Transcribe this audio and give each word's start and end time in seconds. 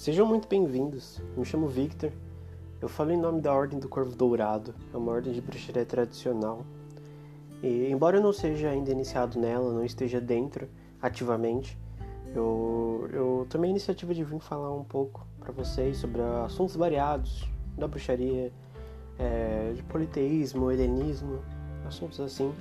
Sejam 0.00 0.26
muito 0.26 0.48
bem-vindos. 0.48 1.20
Me 1.36 1.44
chamo 1.44 1.68
Victor. 1.68 2.10
Eu 2.80 2.88
falo 2.88 3.10
em 3.10 3.18
nome 3.18 3.42
da 3.42 3.52
Ordem 3.52 3.78
do 3.78 3.86
Corvo 3.86 4.16
Dourado. 4.16 4.74
É 4.94 4.96
uma 4.96 5.12
ordem 5.12 5.30
de 5.30 5.42
bruxaria 5.42 5.84
tradicional. 5.84 6.64
E 7.62 7.86
embora 7.90 8.16
eu 8.16 8.22
não 8.22 8.32
seja 8.32 8.70
ainda 8.70 8.90
iniciado 8.90 9.38
nela, 9.38 9.70
não 9.70 9.84
esteja 9.84 10.18
dentro 10.18 10.70
ativamente, 11.02 11.78
eu, 12.34 13.10
eu 13.12 13.46
tomei 13.50 13.68
a 13.68 13.72
iniciativa 13.72 14.14
de 14.14 14.24
vir 14.24 14.40
falar 14.40 14.74
um 14.74 14.84
pouco 14.84 15.26
para 15.38 15.52
vocês 15.52 15.98
sobre 15.98 16.22
assuntos 16.46 16.76
variados 16.76 17.46
da 17.76 17.86
bruxaria, 17.86 18.50
é, 19.18 19.74
de 19.76 19.82
politeísmo, 19.82 20.72
helenismo, 20.72 21.40
assuntos 21.86 22.20
assim. 22.20 22.54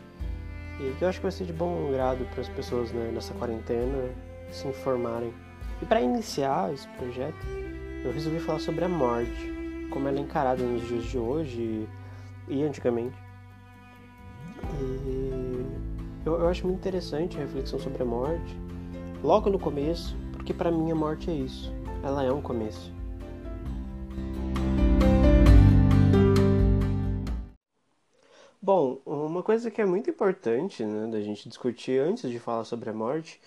E 0.81 0.93
que 0.97 1.05
eu 1.05 1.07
acho 1.07 1.19
que 1.19 1.23
vai 1.23 1.31
ser 1.31 1.45
de 1.45 1.53
bom 1.53 1.89
grado 1.89 2.25
para 2.31 2.41
as 2.41 2.49
pessoas 2.49 2.91
né, 2.91 3.09
nessa 3.13 3.33
quarentena 3.35 4.13
se 4.51 4.67
informarem. 4.67 5.33
E 5.81 5.85
para 5.85 6.01
iniciar 6.01 6.73
esse 6.73 6.87
projeto, 6.89 7.45
eu 8.03 8.11
resolvi 8.11 8.39
falar 8.39 8.59
sobre 8.59 8.83
a 8.83 8.89
morte, 8.89 9.87
como 9.89 10.07
ela 10.07 10.17
é 10.17 10.21
encarada 10.21 10.61
nos 10.61 10.85
dias 10.87 11.05
de 11.05 11.17
hoje 11.17 11.87
e 12.49 12.63
antigamente. 12.63 13.15
E 14.81 15.65
eu, 16.25 16.33
eu 16.39 16.49
acho 16.49 16.67
muito 16.67 16.79
interessante 16.79 17.37
a 17.37 17.41
reflexão 17.41 17.79
sobre 17.79 18.03
a 18.03 18.05
morte, 18.05 18.57
logo 19.23 19.49
no 19.49 19.57
começo, 19.57 20.17
porque 20.33 20.53
para 20.53 20.69
mim 20.69 20.91
a 20.91 20.95
morte 20.95 21.31
é 21.31 21.33
isso, 21.33 21.73
ela 22.03 22.23
é 22.23 22.31
um 22.31 22.41
começo. 22.41 22.93
Bom, 28.61 29.01
uma 29.05 29.41
coisa 29.41 29.71
que 29.71 29.81
é 29.81 29.85
muito 29.85 30.09
importante 30.09 30.83
né, 30.83 31.09
da 31.09 31.21
gente 31.21 31.47
discutir 31.47 32.01
antes 32.01 32.29
de 32.29 32.37
falar 32.37 32.65
sobre 32.65 32.89
a 32.89 32.93
morte 32.93 33.39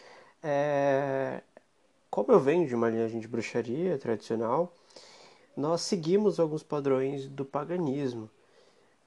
é. 0.42 1.42
Como 2.12 2.30
eu 2.30 2.38
venho 2.38 2.68
de 2.68 2.74
uma 2.74 2.90
linhagem 2.90 3.18
de 3.20 3.26
bruxaria 3.26 3.96
tradicional, 3.98 4.70
nós 5.56 5.80
seguimos 5.80 6.38
alguns 6.38 6.62
padrões 6.62 7.26
do 7.28 7.44
paganismo. 7.44 8.28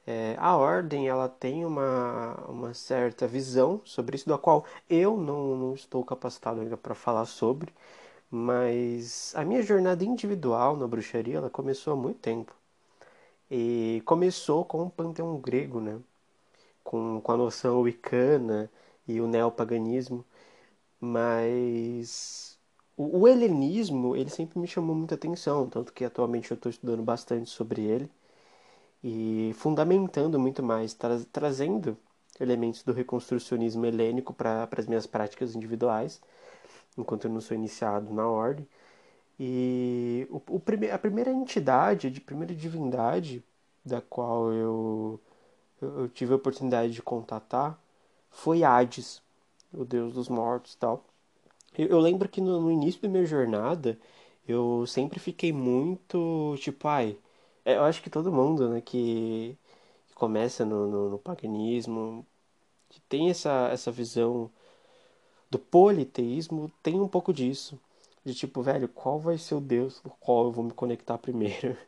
É, 0.07 0.35
a 0.39 0.57
ordem 0.57 1.07
ela 1.07 1.29
tem 1.29 1.65
uma, 1.65 2.35
uma 2.49 2.73
certa 2.73 3.27
visão 3.27 3.79
sobre 3.85 4.15
isso, 4.17 4.27
da 4.27 4.37
qual 4.39 4.65
eu 4.89 5.17
não, 5.17 5.55
não 5.55 5.75
estou 5.75 6.03
capacitado 6.03 6.61
ainda 6.61 6.77
para 6.77 6.95
falar 6.95 7.25
sobre, 7.25 7.73
mas 8.31 9.33
a 9.35 9.45
minha 9.45 9.61
jornada 9.61 10.03
individual 10.03 10.75
na 10.77 10.87
bruxaria 10.87 11.37
ela 11.37 11.49
começou 11.49 11.93
há 11.93 11.95
muito 11.95 12.19
tempo. 12.19 12.55
E 13.51 14.01
começou 14.05 14.65
com 14.65 14.83
o 14.83 14.89
panteão 14.89 15.37
grego, 15.39 15.79
né? 15.79 15.99
com, 16.83 17.21
com 17.21 17.31
a 17.33 17.37
noção 17.37 17.81
wicana 17.81 18.71
e 19.07 19.21
o 19.21 19.27
neopaganismo, 19.27 20.25
mas 20.99 22.54
o, 22.97 23.21
o 23.21 23.27
helenismo 23.27 24.15
ele 24.15 24.29
sempre 24.29 24.59
me 24.59 24.67
chamou 24.67 24.95
muita 24.95 25.15
atenção, 25.15 25.69
tanto 25.69 25.93
que 25.93 26.05
atualmente 26.05 26.51
eu 26.51 26.55
estou 26.55 26.69
estudando 26.69 27.03
bastante 27.03 27.49
sobre 27.49 27.81
ele 27.83 28.09
e 29.03 29.53
fundamentando 29.55 30.39
muito 30.39 30.63
mais, 30.63 30.93
tra 30.93 31.19
trazendo 31.31 31.97
elementos 32.39 32.83
do 32.83 32.93
reconstrucionismo 32.93 33.85
helênico 33.85 34.33
para 34.33 34.67
as 34.77 34.87
minhas 34.87 35.05
práticas 35.07 35.55
individuais, 35.55 36.21
enquanto 36.97 37.25
eu 37.25 37.31
não 37.31 37.41
sou 37.41 37.55
iniciado 37.57 38.13
na 38.13 38.27
ordem. 38.27 38.67
E 39.39 40.27
o, 40.31 40.41
o 40.57 40.59
prime 40.59 40.89
a 40.91 40.99
primeira 40.99 41.31
entidade, 41.31 42.07
a 42.07 42.21
primeira 42.25 42.55
divindade 42.55 43.43
da 43.85 44.01
qual 44.01 44.53
eu 44.53 45.19
eu, 45.81 46.09
tive 46.09 46.33
a 46.33 46.35
oportunidade 46.37 46.93
de 46.93 47.01
contatar 47.01 47.79
foi 48.31 48.63
Hades, 48.63 49.21
o 49.73 49.85
deus 49.85 50.13
dos 50.13 50.29
mortos 50.29 50.73
e 50.73 50.77
tal. 50.77 51.05
Eu, 51.77 51.87
eu 51.89 51.99
lembro 51.99 52.29
que 52.29 52.41
no, 52.41 52.61
no, 52.61 52.71
início 52.71 53.01
da 53.01 53.09
minha 53.09 53.25
jornada 53.25 53.99
eu 54.47 54.85
sempre 54.87 55.19
fiquei 55.19 55.51
muito 55.53 56.55
tipo, 56.59 56.87
ai, 56.87 57.17
é, 57.65 57.75
eu 57.77 57.83
acho 57.83 58.01
que 58.01 58.09
todo 58.09 58.31
mundo, 58.31 58.69
né, 58.69 58.81
que, 58.81 59.57
que 60.07 60.15
começa 60.15 60.65
no, 60.65 60.87
no, 60.87 61.09
no, 61.11 61.19
paganismo, 61.19 62.25
que 62.89 63.01
tem 63.01 63.29
essa, 63.29 63.69
essa 63.71 63.91
visão 63.91 64.51
do 65.49 65.59
politeísmo, 65.59 66.71
tem 66.83 66.99
um 66.99 67.07
pouco 67.07 67.33
disso. 67.33 67.79
De 68.23 68.33
tipo, 68.33 68.61
velho, 68.61 68.87
qual 68.89 69.19
vai 69.19 69.37
ser 69.37 69.55
o 69.55 69.61
Deus 69.61 69.99
com 69.99 70.09
qual 70.09 70.45
eu 70.45 70.51
vou 70.51 70.65
me 70.65 70.71
conectar 70.73 71.17
primeiro? 71.17 71.77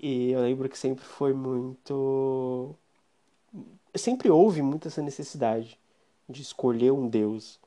E 0.00 0.30
eu 0.32 0.42
lembro 0.42 0.68
que 0.68 0.78
sempre 0.78 1.04
foi 1.04 1.32
muito 1.32 2.76
sempre 3.94 4.30
houve 4.30 4.62
muito 4.62 4.88
essa 4.88 5.02
necessidade 5.02 5.78
de 6.28 6.42
escolher 6.42 6.92
um 6.92 7.08
Deus. 7.08 7.58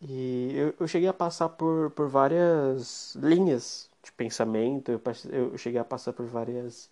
E 0.00 0.52
eu, 0.54 0.74
eu 0.80 0.88
cheguei 0.88 1.08
a 1.08 1.12
passar 1.14 1.48
por, 1.50 1.90
por 1.92 2.08
várias 2.08 3.14
linhas 3.16 3.90
de 4.02 4.12
pensamento, 4.12 4.90
eu, 4.92 5.00
eu 5.32 5.58
cheguei 5.58 5.80
a 5.80 5.84
passar 5.84 6.12
por 6.12 6.26
várias, 6.26 6.90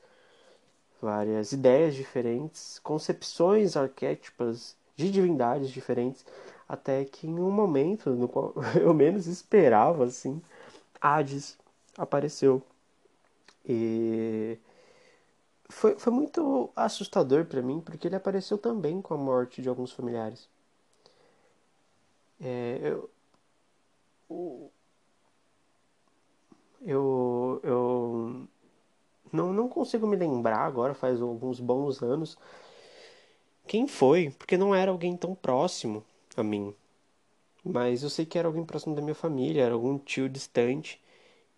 várias 1.00 1.52
ideias 1.52 1.94
diferentes, 1.94 2.78
concepções 2.80 3.76
arquétipas 3.76 4.76
de 4.96 5.10
divindades 5.10 5.70
diferentes, 5.70 6.24
até 6.68 7.04
que 7.04 7.26
em 7.26 7.38
um 7.40 7.50
momento 7.50 8.10
no 8.10 8.28
qual 8.28 8.54
eu 8.80 8.94
menos 8.94 9.26
esperava, 9.26 10.04
assim, 10.04 10.40
Hades 11.00 11.58
apareceu. 11.98 12.62
E 13.64 14.58
foi, 15.68 15.98
foi 15.98 16.10
muito 16.12 16.70
assustador 16.74 17.44
para 17.44 17.60
mim, 17.60 17.78
porque 17.80 18.08
ele 18.08 18.16
apareceu 18.16 18.56
também 18.56 19.02
com 19.02 19.12
a 19.12 19.18
morte 19.18 19.60
de 19.60 19.68
alguns 19.68 19.92
familiares. 19.92 20.48
É, 22.44 22.78
eu, 22.82 23.10
eu, 26.82 27.60
eu 27.62 28.48
não, 29.32 29.52
não 29.52 29.68
consigo 29.68 30.06
me 30.06 30.16
lembrar 30.16 30.58
agora, 30.58 30.94
faz 30.94 31.22
alguns 31.22 31.58
bons 31.58 32.02
anos, 32.02 32.36
quem 33.66 33.86
foi, 33.86 34.30
porque 34.38 34.56
não 34.56 34.74
era 34.74 34.90
alguém 34.90 35.16
tão 35.16 35.34
próximo 35.34 36.04
a 36.36 36.42
mim. 36.42 36.74
Mas 37.64 38.02
eu 38.02 38.10
sei 38.10 38.26
que 38.26 38.38
era 38.38 38.48
alguém 38.48 38.64
próximo 38.64 38.94
da 38.94 39.02
minha 39.02 39.14
família, 39.14 39.62
era 39.64 39.74
algum 39.74 39.98
tio 39.98 40.28
distante, 40.28 41.00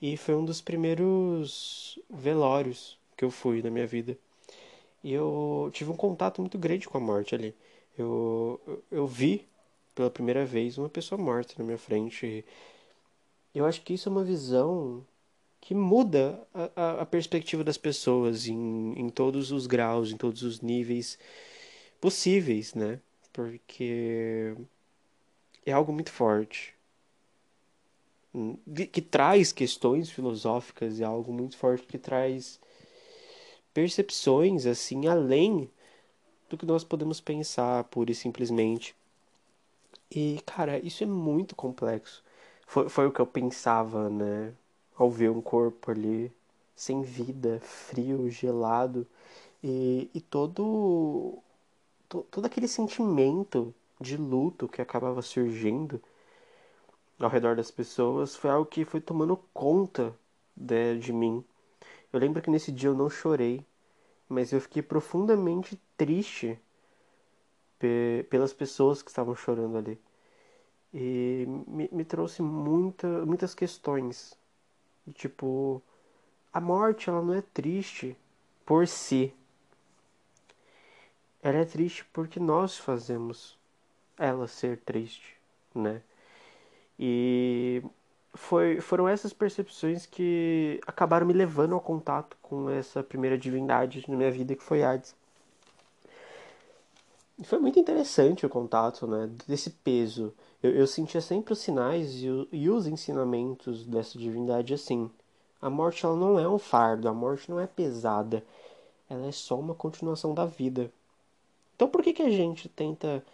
e 0.02 0.16
foi 0.16 0.34
um 0.36 0.44
dos 0.44 0.60
primeiros 0.60 1.98
velórios 2.10 2.98
que 3.16 3.24
eu 3.24 3.30
fui 3.30 3.62
na 3.62 3.70
minha 3.70 3.86
vida. 3.86 4.18
E 5.04 5.12
eu 5.12 5.70
tive 5.72 5.90
um 5.90 5.96
contato 5.96 6.40
muito 6.40 6.58
grande 6.58 6.88
com 6.88 6.98
a 6.98 7.00
morte 7.00 7.34
ali. 7.34 7.54
Eu, 7.98 8.60
eu, 8.66 8.84
eu 8.90 9.06
vi 9.06 9.46
pela 9.96 10.10
primeira 10.10 10.44
vez 10.44 10.76
uma 10.78 10.90
pessoa 10.90 11.20
morta 11.20 11.54
na 11.58 11.64
minha 11.64 11.78
frente. 11.78 12.44
Eu 13.54 13.64
acho 13.64 13.80
que 13.80 13.94
isso 13.94 14.08
é 14.08 14.12
uma 14.12 14.22
visão 14.22 15.04
que 15.58 15.74
muda 15.74 16.46
a, 16.54 16.70
a, 16.76 17.02
a 17.02 17.06
perspectiva 17.06 17.64
das 17.64 17.78
pessoas 17.78 18.46
em, 18.46 18.92
em 18.92 19.08
todos 19.08 19.50
os 19.50 19.66
graus, 19.66 20.12
em 20.12 20.16
todos 20.16 20.42
os 20.42 20.60
níveis 20.60 21.18
possíveis, 21.98 22.74
né? 22.74 23.00
Porque 23.32 24.54
é 25.64 25.72
algo 25.72 25.92
muito 25.92 26.12
forte. 26.12 26.74
Que 28.92 29.00
traz 29.00 29.50
questões 29.50 30.10
filosóficas, 30.10 31.00
é 31.00 31.04
algo 31.04 31.32
muito 31.32 31.56
forte 31.56 31.86
que 31.86 31.96
traz 31.96 32.60
percepções 33.72 34.66
assim 34.66 35.06
além 35.06 35.70
do 36.50 36.58
que 36.58 36.66
nós 36.66 36.84
podemos 36.84 37.18
pensar 37.18 37.82
pura 37.84 38.12
e 38.12 38.14
simplesmente. 38.14 38.94
E, 40.10 40.40
cara, 40.46 40.78
isso 40.78 41.02
é 41.04 41.06
muito 41.06 41.54
complexo. 41.56 42.22
Foi, 42.66 42.88
foi 42.88 43.06
o 43.06 43.12
que 43.12 43.20
eu 43.20 43.26
pensava, 43.26 44.08
né? 44.10 44.54
Ao 44.96 45.10
ver 45.10 45.30
um 45.30 45.40
corpo 45.42 45.90
ali 45.90 46.32
sem 46.74 47.02
vida, 47.02 47.60
frio, 47.62 48.30
gelado. 48.30 49.06
E, 49.62 50.10
e 50.14 50.20
todo, 50.20 51.38
to, 52.08 52.24
todo 52.30 52.46
aquele 52.46 52.68
sentimento 52.68 53.74
de 54.00 54.16
luto 54.16 54.68
que 54.68 54.82
acabava 54.82 55.22
surgindo 55.22 56.02
ao 57.20 57.28
redor 57.28 57.54
das 57.56 57.70
pessoas 57.70 58.34
foi 58.36 58.50
algo 58.50 58.66
que 58.66 58.84
foi 58.84 59.00
tomando 59.00 59.36
conta 59.52 60.14
de, 60.56 60.98
de 60.98 61.12
mim. 61.12 61.44
Eu 62.12 62.20
lembro 62.20 62.42
que 62.42 62.50
nesse 62.50 62.72
dia 62.72 62.90
eu 62.90 62.94
não 62.96 63.10
chorei, 63.10 63.64
mas 64.28 64.52
eu 64.52 64.60
fiquei 64.60 64.82
profundamente 64.82 65.80
triste 65.96 66.58
pelas 68.30 68.52
pessoas 68.52 69.02
que 69.02 69.10
estavam 69.10 69.34
chorando 69.34 69.76
ali. 69.78 69.98
E 70.92 71.46
me, 71.66 71.88
me 71.92 72.04
trouxe 72.04 72.42
muita, 72.42 73.06
muitas 73.26 73.54
questões. 73.54 74.36
E, 75.06 75.12
tipo, 75.12 75.82
a 76.52 76.60
morte 76.60 77.10
ela 77.10 77.22
não 77.22 77.34
é 77.34 77.42
triste 77.42 78.16
por 78.64 78.86
si. 78.88 79.32
Ela 81.42 81.58
é 81.58 81.64
triste 81.64 82.04
porque 82.12 82.40
nós 82.40 82.78
fazemos 82.78 83.58
ela 84.18 84.46
ser 84.48 84.78
triste, 84.78 85.36
né? 85.74 86.02
E 86.98 87.82
foi, 88.34 88.80
foram 88.80 89.08
essas 89.08 89.32
percepções 89.32 90.06
que 90.06 90.80
acabaram 90.86 91.26
me 91.26 91.32
levando 91.32 91.74
ao 91.74 91.80
contato 91.80 92.36
com 92.42 92.70
essa 92.70 93.02
primeira 93.02 93.36
divindade 93.38 94.04
na 94.08 94.16
minha 94.16 94.30
vida, 94.30 94.54
que 94.54 94.62
foi 94.62 94.82
Hades. 94.82 95.14
Foi 97.44 97.58
muito 97.58 97.78
interessante 97.78 98.46
o 98.46 98.48
contato, 98.48 99.06
né? 99.06 99.30
Desse 99.46 99.70
peso. 99.70 100.32
Eu, 100.62 100.70
eu 100.72 100.86
sentia 100.86 101.20
sempre 101.20 101.52
os 101.52 101.58
sinais 101.58 102.22
e, 102.22 102.30
o, 102.30 102.48
e 102.50 102.70
os 102.70 102.86
ensinamentos 102.86 103.84
dessa 103.84 104.18
divindade 104.18 104.72
assim. 104.72 105.10
A 105.60 105.68
morte 105.68 106.04
ela 106.04 106.16
não 106.16 106.38
é 106.38 106.48
um 106.48 106.58
fardo, 106.58 107.08
a 107.08 107.12
morte 107.12 107.50
não 107.50 107.60
é 107.60 107.66
pesada, 107.66 108.44
ela 109.08 109.26
é 109.26 109.32
só 109.32 109.58
uma 109.58 109.74
continuação 109.74 110.34
da 110.34 110.46
vida. 110.46 110.90
Então 111.74 111.88
por 111.88 112.02
que, 112.02 112.12
que 112.12 112.22
a 112.22 112.30
gente 112.30 112.68
tenta. 112.68 113.24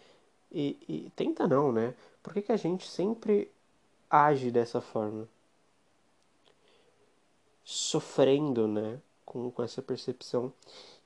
E, 0.51 0.77
e 0.89 1.11
tenta 1.17 1.47
não, 1.47 1.73
né? 1.73 1.95
Por 2.23 2.33
que, 2.35 2.43
que 2.43 2.53
a 2.53 2.57
gente 2.57 2.89
sempre 2.89 3.51
age 4.11 4.51
dessa 4.51 4.81
forma? 4.81 5.29
Sofrendo, 7.65 8.67
né? 8.67 8.99
Com, 9.25 9.51
com 9.51 9.63
essa 9.63 9.81
percepção. 9.81 10.53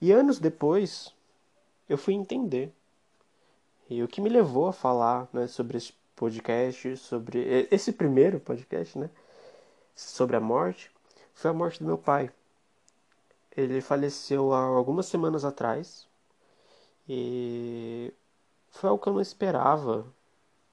E 0.01 0.13
anos 0.13 0.39
depois, 0.39 1.15
eu 1.89 1.99
fui 1.99 2.15
entender. 2.15 2.73
E 3.89 4.03
o 4.03 4.09
que 4.09 4.21
me 4.21 4.29
levou 4.29 4.67
a 4.67 4.73
falar 4.73 5.29
né, 5.33 5.47
sobre 5.47 5.79
esse 5.79 5.93
podcast, 6.15 6.97
sobre 6.97 7.67
esse 7.71 7.93
primeiro 7.93 8.41
podcast, 8.41 8.99
né? 8.99 9.11
Sobre 9.95 10.37
a 10.37 10.41
morte, 10.41 10.91
foi 11.35 11.51
a 11.51 11.55
morte 11.55 11.79
do 11.81 11.87
meu 11.87 11.99
pai. 11.99 12.31
Ele 13.57 13.81
faleceu 13.81 14.53
há 14.53 14.61
algumas 14.61 15.07
semanas 15.07 15.45
atrás. 15.45 16.07
E 17.09 18.13
foi 18.71 18.91
algo 18.91 19.03
que 19.03 19.09
eu 19.09 19.15
não 19.15 19.21
esperava. 19.21 20.07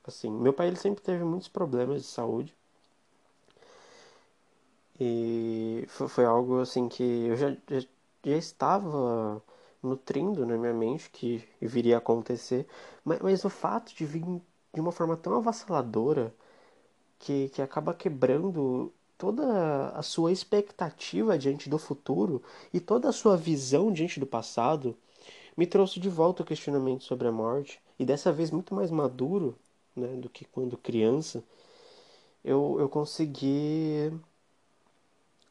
Assim, 0.05 0.31
meu 0.31 0.53
pai 0.53 0.67
ele 0.67 0.75
sempre 0.77 1.03
teve 1.03 1.23
muitos 1.23 1.47
problemas 1.47 2.01
de 2.01 2.07
saúde. 2.07 2.55
E 4.99 5.85
foi, 5.87 6.07
foi 6.07 6.25
algo 6.25 6.61
assim 6.61 6.87
que 6.89 7.03
eu 7.03 7.35
já, 7.35 7.51
já, 7.69 7.87
já 8.25 8.37
estava 8.37 9.41
nutrindo 9.83 10.45
na 10.45 10.57
minha 10.57 10.73
mente 10.73 11.09
que 11.09 11.43
viria 11.61 11.95
a 11.95 11.99
acontecer, 11.99 12.67
mas, 13.03 13.19
mas 13.21 13.45
o 13.45 13.49
fato 13.49 13.93
de 13.95 14.05
vir 14.05 14.23
de 14.73 14.81
uma 14.81 14.91
forma 14.91 15.17
tão 15.17 15.35
avassaladora 15.35 16.33
que, 17.19 17.49
que 17.49 17.61
acaba 17.61 17.93
quebrando 17.93 18.91
toda 19.17 19.89
a 19.89 20.01
sua 20.01 20.31
expectativa 20.31 21.37
diante 21.37 21.69
do 21.69 21.77
futuro 21.77 22.41
e 22.73 22.79
toda 22.79 23.09
a 23.09 23.13
sua 23.13 23.37
visão 23.37 23.91
diante 23.91 24.19
do 24.19 24.25
passado 24.25 24.95
me 25.57 25.67
trouxe 25.67 25.99
de 25.99 26.09
volta 26.09 26.43
o 26.43 26.45
questionamento 26.45 27.03
sobre 27.03 27.27
a 27.27 27.31
morte. 27.31 27.79
E 27.99 28.05
dessa 28.05 28.31
vez 28.31 28.51
muito 28.51 28.73
mais 28.75 28.91
maduro 28.91 29.55
né, 29.95 30.07
do 30.17 30.29
que 30.29 30.45
quando 30.45 30.77
criança 30.77 31.43
eu, 32.43 32.77
eu 32.79 32.89
consegui 32.89 34.11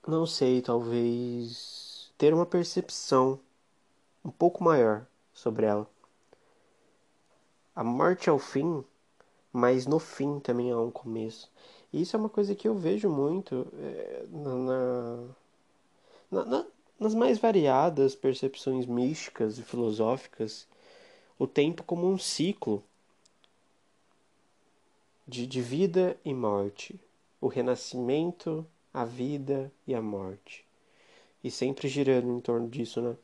não 0.06 0.26
sei 0.26 0.61
talvez 0.61 2.12
ter 2.19 2.34
uma 2.34 2.46
percepção 2.46 3.38
um 4.24 4.30
pouco 4.30 4.62
maior 4.62 5.06
sobre 5.32 5.66
ela. 5.66 5.88
A 7.74 7.82
morte 7.82 8.28
é 8.28 8.32
o 8.32 8.38
fim, 8.38 8.84
mas 9.52 9.86
no 9.86 9.98
fim 9.98 10.38
também 10.40 10.70
há 10.70 10.78
um 10.78 10.90
começo. 10.90 11.50
E 11.92 12.02
isso 12.02 12.16
é 12.16 12.19
uma 12.19 12.28
coisa 12.28 12.54
que 12.54 12.69
eu 12.69 12.74
vejo 12.74 13.08
muito 13.08 13.66
é, 13.78 14.26
na, 14.30 15.34
na, 16.30 16.44
na, 16.44 16.66
nas 16.98 17.14
mais 17.14 17.38
variadas 17.38 18.14
percepções 18.14 18.86
místicas 18.86 19.58
e 19.58 19.62
filosóficas, 19.62 20.66
o 21.38 21.46
tempo 21.46 21.82
como 21.82 22.08
um 22.08 22.19
ciclo 22.19 22.82
de, 25.26 25.46
de 25.46 25.60
vida 25.60 26.16
e 26.24 26.32
morte, 26.32 27.00
o 27.40 27.48
renascimento, 27.48 28.66
a 28.92 29.04
vida 29.04 29.72
e 29.86 29.94
a 29.94 30.02
morte. 30.02 30.64
E 31.42 31.50
sempre 31.50 31.88
girando 31.88 32.28
em 32.28 32.40
torno 32.40 32.69
disso, 32.69 33.00
né? 33.00 33.16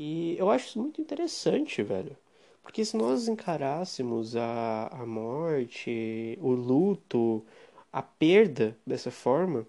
E 0.00 0.36
eu 0.38 0.48
acho 0.48 0.68
isso 0.68 0.80
muito 0.80 1.00
interessante, 1.00 1.82
velho. 1.82 2.16
Porque 2.62 2.84
se 2.84 2.96
nós 2.96 3.26
encarássemos 3.26 4.36
a, 4.36 4.86
a 4.92 5.04
morte, 5.04 6.38
o 6.40 6.50
luto, 6.52 7.44
a 7.92 8.00
perda 8.00 8.78
dessa 8.86 9.10
forma, 9.10 9.66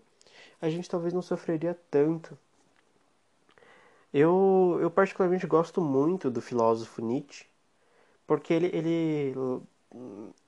a 0.62 0.70
gente 0.70 0.88
talvez 0.90 1.14
não 1.14 1.22
sofreria 1.24 1.76
tanto. 1.90 2.38
Eu, 4.14 4.78
eu 4.82 4.92
particularmente 4.92 5.48
gosto 5.48 5.82
muito 5.82 6.30
do 6.30 6.42
filósofo 6.42 7.02
Nietzsche, 7.02 7.46
porque 8.28 8.54
ele, 8.54 8.68
ele 8.68 9.34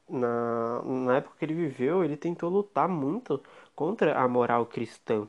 na, 0.09 0.81
na 0.83 1.17
época 1.17 1.37
que 1.39 1.45
ele 1.45 1.55
viveu, 1.55 2.03
ele 2.03 2.17
tentou 2.17 2.49
lutar 2.49 2.87
muito 2.87 3.41
contra 3.75 4.19
a 4.19 4.27
moral 4.27 4.65
cristã. 4.67 5.27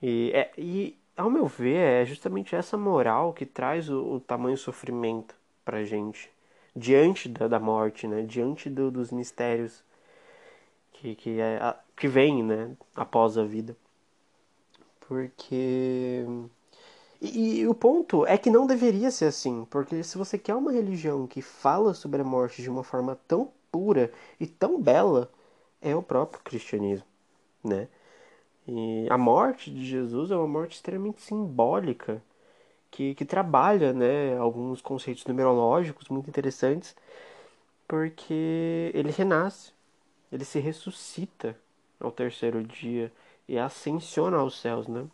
E, 0.00 0.30
é, 0.34 0.52
e 0.56 0.97
ao 1.18 1.30
meu 1.30 1.46
ver, 1.46 2.02
é 2.02 2.04
justamente 2.06 2.54
essa 2.54 2.76
moral 2.78 3.32
que 3.32 3.44
traz 3.44 3.90
o, 3.90 4.14
o 4.14 4.20
tamanho 4.20 4.56
sofrimento 4.56 5.34
pra 5.64 5.84
gente 5.84 6.30
diante 6.74 7.28
da, 7.28 7.48
da 7.48 7.58
morte, 7.60 8.06
né? 8.06 8.22
Diante 8.22 8.70
do, 8.70 8.90
dos 8.90 9.10
mistérios 9.12 9.82
que 10.92 11.14
que 11.16 11.40
é 11.40 11.74
que 11.96 12.08
vem, 12.08 12.42
né, 12.42 12.76
após 12.94 13.36
a 13.38 13.44
vida. 13.44 13.76
Porque 15.00 16.24
e, 17.20 17.60
e, 17.60 17.68
o 17.68 17.74
ponto 17.74 18.24
é 18.26 18.38
que 18.38 18.50
não 18.50 18.66
deveria 18.66 19.10
ser 19.10 19.26
assim, 19.26 19.66
porque 19.70 20.02
se 20.04 20.16
você 20.16 20.38
quer 20.38 20.54
uma 20.54 20.72
religião 20.72 21.26
que 21.26 21.42
fala 21.42 21.94
sobre 21.94 22.20
a 22.22 22.24
morte 22.24 22.62
de 22.62 22.70
uma 22.70 22.84
forma 22.84 23.18
tão 23.26 23.50
pura 23.72 24.12
e 24.38 24.46
tão 24.46 24.80
bela, 24.80 25.30
é 25.82 25.96
o 25.96 26.02
próprio 26.02 26.40
cristianismo, 26.44 27.06
né? 27.64 27.88
E 28.68 29.06
a 29.08 29.16
morte 29.16 29.70
de 29.70 29.82
Jesus 29.82 30.30
é 30.30 30.36
uma 30.36 30.46
morte 30.46 30.76
extremamente 30.76 31.22
simbólica, 31.22 32.22
que, 32.90 33.14
que 33.14 33.24
trabalha 33.24 33.94
né, 33.94 34.36
alguns 34.36 34.82
conceitos 34.82 35.24
numerológicos 35.24 36.08
muito 36.10 36.28
interessantes, 36.28 36.94
porque 37.88 38.90
ele 38.94 39.10
renasce, 39.10 39.72
ele 40.30 40.44
se 40.44 40.58
ressuscita 40.60 41.56
ao 41.98 42.12
terceiro 42.12 42.62
dia 42.62 43.10
e 43.48 43.58
ascensiona 43.58 44.36
aos 44.36 44.60
céus, 44.60 44.86
né? 44.86 45.06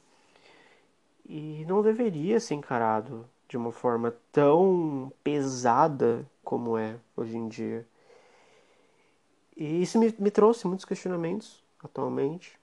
E 1.25 1.65
não 1.69 1.81
deveria 1.81 2.41
ser 2.41 2.55
encarado 2.55 3.25
de 3.49 3.57
uma 3.57 3.71
forma 3.71 4.15
tão 4.33 5.13
pesada 5.23 6.29
como 6.43 6.77
é 6.77 6.97
hoje 7.17 7.37
em 7.37 7.49
dia. 7.49 7.87
E 9.57 9.83
isso 9.83 9.99
me, 9.99 10.13
me 10.19 10.31
trouxe 10.31 10.67
muitos 10.67 10.85
questionamentos 10.85 11.63
atualmente 11.83 12.59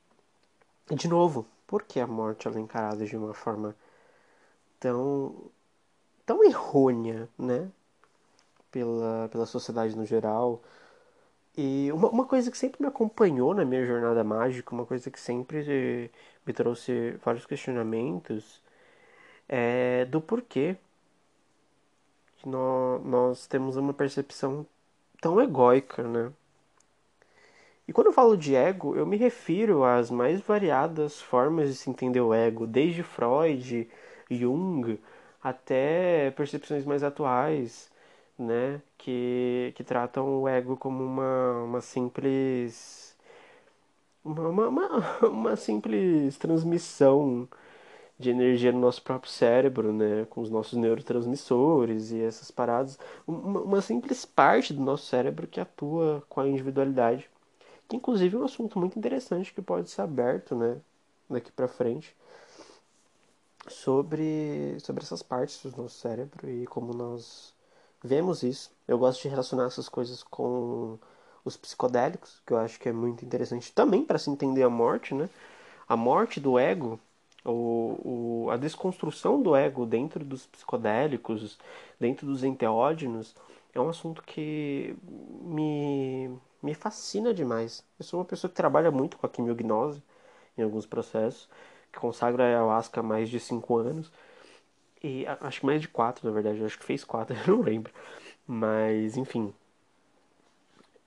de 0.89 1.07
novo, 1.07 1.45
por 1.67 1.83
que 1.83 1.99
a 1.99 2.07
morte 2.07 2.47
é 2.47 2.51
encarada 2.59 3.05
de 3.05 3.15
uma 3.17 3.33
forma 3.33 3.75
tão 4.79 5.51
tão 6.25 6.43
errônea, 6.43 7.29
né? 7.37 7.71
Pela, 8.71 9.27
pela 9.29 9.45
sociedade 9.45 9.95
no 9.95 10.05
geral. 10.05 10.61
E 11.57 11.91
uma, 11.93 12.09
uma 12.09 12.25
coisa 12.25 12.51
que 12.51 12.57
sempre 12.57 12.81
me 12.81 12.87
acompanhou 12.87 13.53
na 13.53 13.65
minha 13.65 13.85
jornada 13.85 14.23
mágica, 14.23 14.73
uma 14.73 14.85
coisa 14.85 15.11
que 15.11 15.19
sempre 15.19 16.11
me 16.45 16.53
trouxe 16.53 17.11
vários 17.23 17.45
questionamentos, 17.45 18.61
é 19.49 20.05
do 20.05 20.21
porquê 20.21 20.77
que 22.37 22.49
nós, 22.49 23.03
nós 23.05 23.47
temos 23.47 23.77
uma 23.77 23.93
percepção 23.93 24.65
tão 25.21 25.41
egóica, 25.41 26.03
né? 26.03 26.31
E 27.91 27.93
quando 27.93 28.07
eu 28.07 28.13
falo 28.13 28.37
de 28.37 28.55
ego, 28.55 28.95
eu 28.95 29.05
me 29.05 29.17
refiro 29.17 29.83
às 29.83 30.09
mais 30.09 30.39
variadas 30.39 31.21
formas 31.21 31.67
de 31.67 31.75
se 31.75 31.89
entender 31.89 32.21
o 32.21 32.33
ego, 32.33 32.65
desde 32.65 33.03
Freud, 33.03 33.85
Jung, 34.29 34.97
até 35.43 36.31
percepções 36.31 36.85
mais 36.85 37.03
atuais, 37.03 37.91
né, 38.39 38.81
que, 38.97 39.73
que 39.75 39.83
tratam 39.83 40.41
o 40.41 40.47
ego 40.47 40.77
como 40.77 41.03
uma, 41.03 41.63
uma 41.63 41.81
simples 41.81 43.13
uma, 44.23 44.47
uma, 44.69 45.27
uma, 45.27 45.55
simples 45.57 46.37
transmissão 46.37 47.45
de 48.19 48.29
energia 48.29 48.71
no 48.71 48.79
nosso 48.79 49.03
próprio 49.03 49.31
cérebro, 49.31 49.91
né, 49.91 50.25
com 50.29 50.39
os 50.41 50.49
nossos 50.49 50.79
neurotransmissores 50.79 52.11
e 52.11 52.21
essas 52.21 52.51
paradas, 52.51 52.97
uma, 53.27 53.61
uma 53.61 53.81
simples 53.81 54.25
parte 54.25 54.73
do 54.73 54.81
nosso 54.81 55.07
cérebro 55.07 55.45
que 55.47 55.59
atua 55.59 56.23
com 56.29 56.39
a 56.39 56.47
individualidade 56.47 57.29
que 57.91 57.97
inclusive 57.97 58.37
é 58.37 58.39
um 58.39 58.45
assunto 58.45 58.79
muito 58.79 58.97
interessante 58.97 59.53
que 59.53 59.61
pode 59.61 59.89
ser 59.89 60.01
aberto, 60.01 60.55
né, 60.55 60.77
daqui 61.29 61.51
para 61.51 61.67
frente, 61.67 62.15
sobre, 63.67 64.77
sobre 64.79 65.03
essas 65.03 65.21
partes 65.21 65.61
do 65.61 65.81
nosso 65.81 65.99
cérebro 65.99 66.49
e 66.49 66.65
como 66.67 66.93
nós 66.93 67.53
vemos 68.01 68.43
isso. 68.43 68.71
Eu 68.87 68.97
gosto 68.97 69.21
de 69.21 69.27
relacionar 69.27 69.65
essas 69.65 69.89
coisas 69.89 70.23
com 70.23 70.97
os 71.43 71.57
psicodélicos, 71.57 72.41
que 72.45 72.53
eu 72.53 72.57
acho 72.59 72.79
que 72.79 72.87
é 72.87 72.93
muito 72.93 73.25
interessante 73.25 73.73
também 73.73 74.05
para 74.05 74.17
se 74.17 74.29
entender 74.29 74.63
a 74.63 74.69
morte, 74.69 75.13
né? 75.13 75.29
A 75.85 75.97
morte 75.97 76.39
do 76.39 76.57
ego, 76.57 76.97
o, 77.43 78.45
o, 78.45 78.49
a 78.51 78.55
desconstrução 78.55 79.41
do 79.41 79.53
ego 79.53 79.85
dentro 79.85 80.23
dos 80.23 80.45
psicodélicos, 80.45 81.59
dentro 81.99 82.25
dos 82.25 82.41
enteógenos, 82.45 83.35
é 83.73 83.81
um 83.81 83.89
assunto 83.89 84.23
que 84.23 84.95
me 85.41 86.39
me 86.61 86.73
fascina 86.73 87.33
demais. 87.33 87.83
Eu 87.99 88.05
sou 88.05 88.19
uma 88.19 88.25
pessoa 88.25 88.49
que 88.49 88.55
trabalha 88.55 88.91
muito 88.91 89.17
com 89.17 89.25
a 89.25 89.29
quimiognose 89.29 90.01
em 90.57 90.63
alguns 90.63 90.85
processos, 90.85 91.49
que 91.91 91.99
consagra 91.99 92.43
a 92.43 92.47
ayahuasca 92.47 92.99
há 93.01 93.03
mais 93.03 93.29
de 93.29 93.39
5 93.39 93.77
anos. 93.77 94.11
E 95.03 95.25
acho 95.41 95.61
que 95.61 95.65
mais 95.65 95.81
de 95.81 95.87
quatro, 95.87 96.27
na 96.27 96.33
verdade. 96.33 96.63
Acho 96.63 96.77
que 96.79 96.85
fez 96.85 97.03
quatro, 97.03 97.35
eu 97.47 97.57
não 97.57 97.63
lembro. 97.63 97.93
Mas, 98.47 99.17
enfim. 99.17 99.53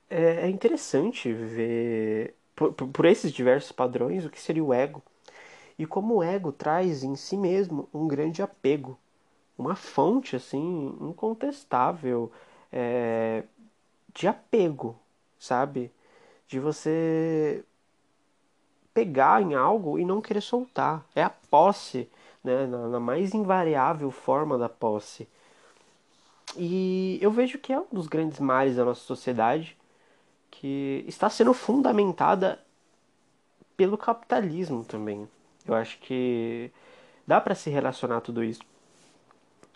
É, 0.09 0.47
é 0.47 0.49
interessante 0.49 1.33
ver, 1.33 2.35
por, 2.55 2.73
por 2.73 3.05
esses 3.07 3.33
diversos 3.33 3.73
padrões, 3.73 4.25
o 4.25 4.31
que 4.31 4.41
seria 4.41 4.63
o 4.65 4.73
ego. 4.73 5.03
E 5.79 5.87
como 5.87 6.17
o 6.17 6.23
ego 6.23 6.53
traz 6.53 7.05
em 7.05 7.17
si 7.17 7.37
mesmo 7.37 7.89
um 7.95 8.07
grande 8.09 8.43
apego. 8.43 8.99
Uma 9.59 9.77
fonte, 9.77 10.37
assim, 10.37 10.97
incontestável 11.01 12.33
é, 12.73 13.45
de 14.15 14.29
apego, 14.29 14.99
sabe? 15.45 15.93
De 16.47 16.59
você 16.59 17.65
pegar 18.93 19.43
em 19.43 19.55
algo 19.55 19.99
e 19.99 20.05
não 20.05 20.21
querer 20.21 20.41
soltar. 20.41 21.05
É 21.15 21.23
a 21.23 21.31
posse, 21.31 22.09
né? 22.43 22.67
na, 22.67 22.89
na 22.89 23.01
mais 23.01 23.35
invariável 23.35 24.11
forma 24.11 24.57
da 24.57 24.69
posse. 24.69 25.29
E 26.57 27.19
eu 27.21 27.31
vejo 27.31 27.59
que 27.59 27.73
é 27.73 27.79
um 27.79 27.87
dos 27.93 28.07
grandes 28.07 28.39
males 28.39 28.77
da 28.77 28.85
nossa 28.85 29.01
sociedade 29.01 29.77
que 30.51 31.05
está 31.09 31.29
sendo 31.29 31.53
fundamentada 31.53 32.61
pelo 33.77 33.99
capitalismo 33.99 34.85
também. 34.85 35.29
Eu 35.67 35.75
acho 35.75 35.99
que 35.99 36.71
dá 37.27 37.41
para 37.41 37.55
se 37.55 37.71
relacionar 37.71 38.21
tudo 38.21 38.45
isso. 38.45 38.63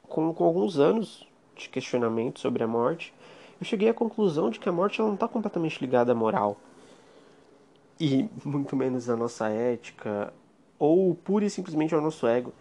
Com, 0.02 0.32
com, 0.32 0.44
alguns 0.44 0.78
anos 0.78 1.26
de 1.56 1.68
questionamento 1.68 2.38
sobre 2.38 2.62
a 2.62 2.66
morte, 2.66 3.12
eu 3.60 3.66
cheguei 3.66 3.88
à 3.88 3.94
conclusão 3.94 4.50
de 4.50 4.60
que 4.60 4.68
a 4.68 4.72
morte 4.72 5.00
ela 5.00 5.08
não 5.08 5.14
está 5.14 5.26
completamente 5.28 5.80
ligada 5.80 6.12
à 6.12 6.14
moral 6.14 6.56
e 8.00 8.28
muito 8.44 8.76
menos 8.76 9.10
à 9.10 9.16
nossa 9.16 9.48
ética 9.48 10.32
ou 10.78 11.14
pura 11.14 11.44
e 11.44 11.50
simplesmente 11.50 11.94
ao 11.94 12.00
nosso 12.00 12.26
ego, 12.26 12.52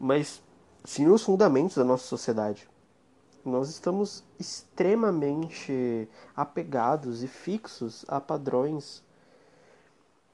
mas 0.00 0.42
sim 0.84 1.06
os 1.08 1.22
fundamentos 1.22 1.76
da 1.76 1.84
nossa 1.84 2.04
sociedade. 2.04 2.68
Nós 3.44 3.68
estamos 3.68 4.24
extremamente 4.38 6.08
apegados 6.34 7.22
e 7.22 7.28
fixos 7.28 8.04
a 8.08 8.20
padrões 8.20 9.02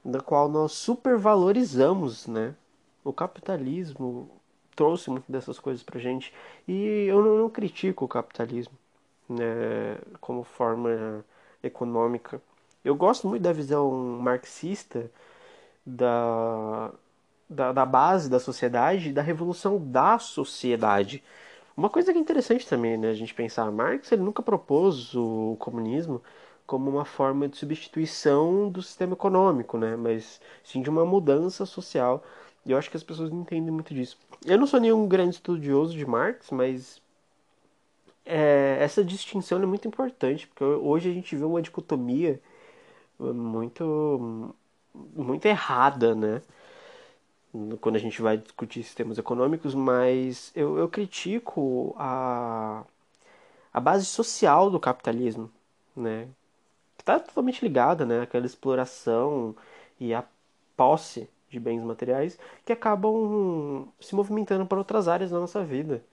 da 0.03 0.19
qual 0.21 0.47
nós 0.47 0.71
supervalorizamos, 0.73 2.27
né? 2.27 2.55
O 3.03 3.11
capitalismo 3.11 4.29
trouxe 4.75 5.09
muito 5.09 5.31
dessas 5.31 5.59
coisas 5.59 5.83
pra 5.83 5.99
gente 5.99 6.33
e 6.67 7.05
eu 7.07 7.23
não 7.23 7.49
critico 7.49 8.05
o 8.05 8.07
capitalismo, 8.07 8.73
né, 9.29 9.97
como 10.19 10.43
forma 10.43 11.23
econômica. 11.63 12.41
Eu 12.83 12.95
gosto 12.95 13.27
muito 13.27 13.43
da 13.43 13.53
visão 13.53 13.91
marxista 14.19 15.11
da, 15.85 16.91
da, 17.49 17.71
da 17.71 17.85
base 17.85 18.29
da 18.29 18.39
sociedade 18.39 19.09
e 19.09 19.13
da 19.13 19.21
revolução 19.21 19.77
da 19.79 20.17
sociedade. 20.19 21.23
Uma 21.75 21.89
coisa 21.89 22.11
que 22.11 22.17
é 22.17 22.21
interessante 22.21 22.67
também, 22.67 22.97
né, 22.97 23.09
a 23.09 23.13
gente 23.13 23.33
pensar, 23.33 23.71
Marx 23.71 24.11
ele 24.11 24.21
nunca 24.21 24.41
propôs 24.41 25.15
o 25.15 25.55
comunismo 25.59 26.21
como 26.65 26.89
uma 26.89 27.05
forma 27.05 27.47
de 27.47 27.57
substituição 27.57 28.69
do 28.69 28.81
sistema 28.83 29.13
econômico, 29.13 29.77
né, 29.77 29.95
mas 29.95 30.39
sim 30.63 30.81
de 30.81 30.89
uma 30.89 31.05
mudança 31.05 31.65
social. 31.65 32.23
E 32.65 32.71
eu 32.71 32.77
acho 32.77 32.89
que 32.91 32.97
as 32.97 33.03
pessoas 33.03 33.31
não 33.31 33.41
entendem 33.41 33.71
muito 33.71 33.93
disso. 33.93 34.17
Eu 34.45 34.57
não 34.57 34.67
sou 34.67 34.79
nenhum 34.79 35.07
grande 35.07 35.35
estudioso 35.35 35.97
de 35.97 36.05
Marx, 36.05 36.51
mas 36.51 37.01
é, 38.29 38.77
essa 38.83 39.03
distinção 39.03 39.61
é 39.61 39.65
muito 39.65 39.87
importante, 39.87 40.47
porque 40.47 40.63
hoje 40.63 41.09
a 41.09 41.13
gente 41.13 41.35
vê 41.35 41.43
uma 41.45 41.61
dicotomia 41.61 42.41
muito 43.19 44.55
muito 45.15 45.45
errada, 45.45 46.15
né? 46.15 46.41
quando 47.81 47.95
a 47.95 47.99
gente 47.99 48.21
vai 48.21 48.37
discutir 48.37 48.83
sistemas 48.83 49.17
econômicos, 49.17 49.73
mas 49.73 50.51
eu, 50.55 50.77
eu 50.77 50.87
critico 50.89 51.95
a, 51.97 52.83
a 53.73 53.79
base 53.79 54.05
social 54.05 54.69
do 54.71 54.79
capitalismo, 54.79 55.51
né? 55.95 56.27
Que 56.97 57.03
está 57.03 57.19
totalmente 57.19 57.63
ligada, 57.63 58.05
né? 58.05 58.21
Aquela 58.21 58.45
exploração 58.45 59.55
e 59.99 60.13
a 60.13 60.25
posse 60.77 61.29
de 61.49 61.59
bens 61.59 61.83
materiais 61.83 62.39
que 62.65 62.73
acabam 62.73 63.87
se 64.01 64.15
movimentando 64.15 64.65
para 64.65 64.77
outras 64.79 65.07
áreas 65.07 65.31
da 65.31 65.39
nossa 65.39 65.63
vida. 65.63 66.03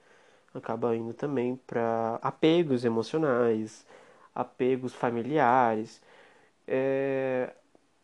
Acaba 0.57 0.95
indo 0.95 1.13
também 1.13 1.55
para 1.67 2.19
apegos 2.21 2.85
emocionais, 2.85 3.85
apegos 4.35 4.93
familiares, 4.93 6.01
é, 6.67 7.53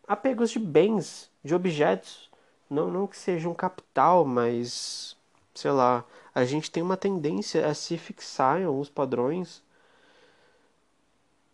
apegos 0.07 0.51
de 0.51 0.60
bens, 0.60 1.31
de 1.43 1.55
objetos 1.55 2.29
não, 2.69 2.89
não 2.91 3.07
que 3.07 3.17
seja 3.17 3.50
um 3.50 3.53
capital, 3.53 4.25
mas 4.25 5.15
sei 5.53 5.72
lá, 5.72 6.03
a 6.33 6.43
gente 6.45 6.72
tem 6.72 6.81
uma 6.83 6.98
tendência 6.98 7.67
a 7.67 7.74
se 7.74 7.98
fixar 7.98 8.60
em 8.62 8.65
alguns 8.65 8.89
padrões 8.89 9.63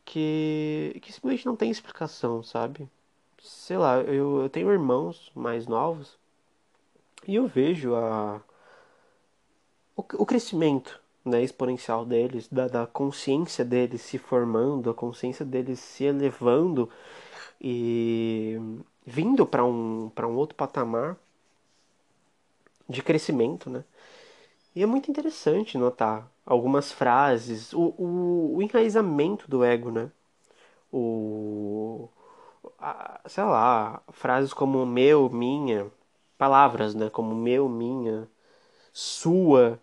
que, 0.06 0.98
que 1.02 1.12
simplesmente 1.14 1.46
não 1.46 1.56
tem 1.56 1.70
explicação, 1.70 2.42
sabe? 2.44 2.90
Sei 3.42 3.78
lá, 3.78 3.98
eu, 4.02 4.42
eu 4.44 4.50
tenho 4.50 4.72
irmãos 4.72 5.32
mais 5.36 5.68
novos 5.68 6.18
e 7.28 7.36
eu 7.36 7.48
vejo 7.48 7.96
a, 7.96 8.42
o, 10.00 10.06
o 10.24 10.26
crescimento 10.26 11.00
né, 11.26 11.44
exponencial 11.44 12.06
deles, 12.06 12.48
da, 12.48 12.68
da 12.68 12.88
consciência 12.88 13.66
deles 13.66 14.02
se 14.02 14.18
formando, 14.18 14.90
a 14.90 14.94
consciência 14.94 15.46
deles 15.46 15.80
se 15.80 16.06
elevando 16.06 16.90
e 17.62 18.58
vindo 19.06 19.46
para 19.46 19.66
um, 19.66 20.12
um 20.18 20.36
outro 20.36 20.56
patamar 20.56 21.18
de 22.88 23.04
crescimento, 23.04 23.70
né? 23.70 23.84
E 24.76 24.84
é 24.84 24.86
muito 24.86 25.12
interessante 25.12 25.78
notar 25.78 26.32
algumas 26.46 26.92
frases, 26.92 27.74
o, 27.74 27.94
o, 27.98 28.58
o 28.58 28.62
enraizamento 28.62 29.50
do 29.50 29.64
ego, 29.64 29.92
né? 29.92 30.12
O, 30.92 32.10
a, 32.80 33.22
sei 33.28 33.44
lá, 33.44 34.02
frases 34.12 34.54
como 34.54 34.86
meu, 34.86 35.30
minha, 35.30 35.88
palavras, 36.38 36.96
né? 36.96 37.10
Como 37.10 37.36
meu, 37.36 37.70
minha, 37.70 38.28
sua, 38.94 39.80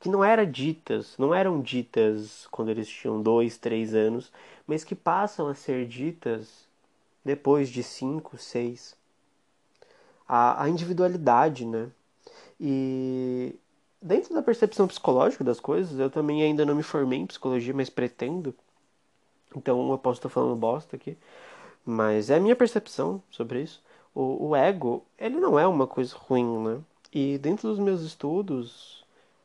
que 0.00 0.08
não 0.08 0.24
eram 0.24 0.50
ditas, 0.50 1.14
não 1.18 1.34
eram 1.34 1.60
ditas 1.60 2.48
quando 2.50 2.70
eles 2.70 2.88
tinham 2.88 3.22
dois, 3.22 3.58
três 3.58 3.94
anos, 3.94 4.32
mas 4.66 4.82
que 4.82 4.94
passam 4.94 5.46
a 5.46 5.54
ser 5.54 5.86
ditas 5.86 6.66
depois 7.24 7.68
de 7.68 7.82
cinco, 7.82 8.38
seis. 8.38 8.96
A, 10.26 10.64
a 10.64 10.68
individualidade, 10.68 11.66
né? 11.66 11.90
E 12.58 13.54
dentro 14.00 14.34
da 14.34 14.42
percepção 14.42 14.86
psicológica 14.86 15.44
das 15.44 15.60
coisas, 15.60 15.98
eu 15.98 16.10
também 16.10 16.42
ainda 16.42 16.64
não 16.64 16.74
me 16.74 16.82
formei 16.82 17.18
em 17.18 17.26
psicologia, 17.26 17.74
mas 17.74 17.90
pretendo. 17.90 18.54
Então 19.54 19.90
eu 19.90 19.98
posso 19.98 20.18
estar 20.18 20.28
falando 20.28 20.56
bosta 20.56 20.96
aqui. 20.96 21.16
Mas 21.84 22.30
é 22.30 22.36
a 22.36 22.40
minha 22.40 22.56
percepção 22.56 23.22
sobre 23.30 23.62
isso. 23.62 23.82
O, 24.14 24.48
o 24.48 24.56
ego, 24.56 25.04
ele 25.18 25.38
não 25.40 25.58
é 25.58 25.66
uma 25.66 25.86
coisa 25.86 26.14
ruim, 26.16 26.58
né? 26.64 26.80
E 27.12 27.38
dentro 27.38 27.68
dos 27.68 27.78
meus 27.78 28.02
estudos, 28.02 28.99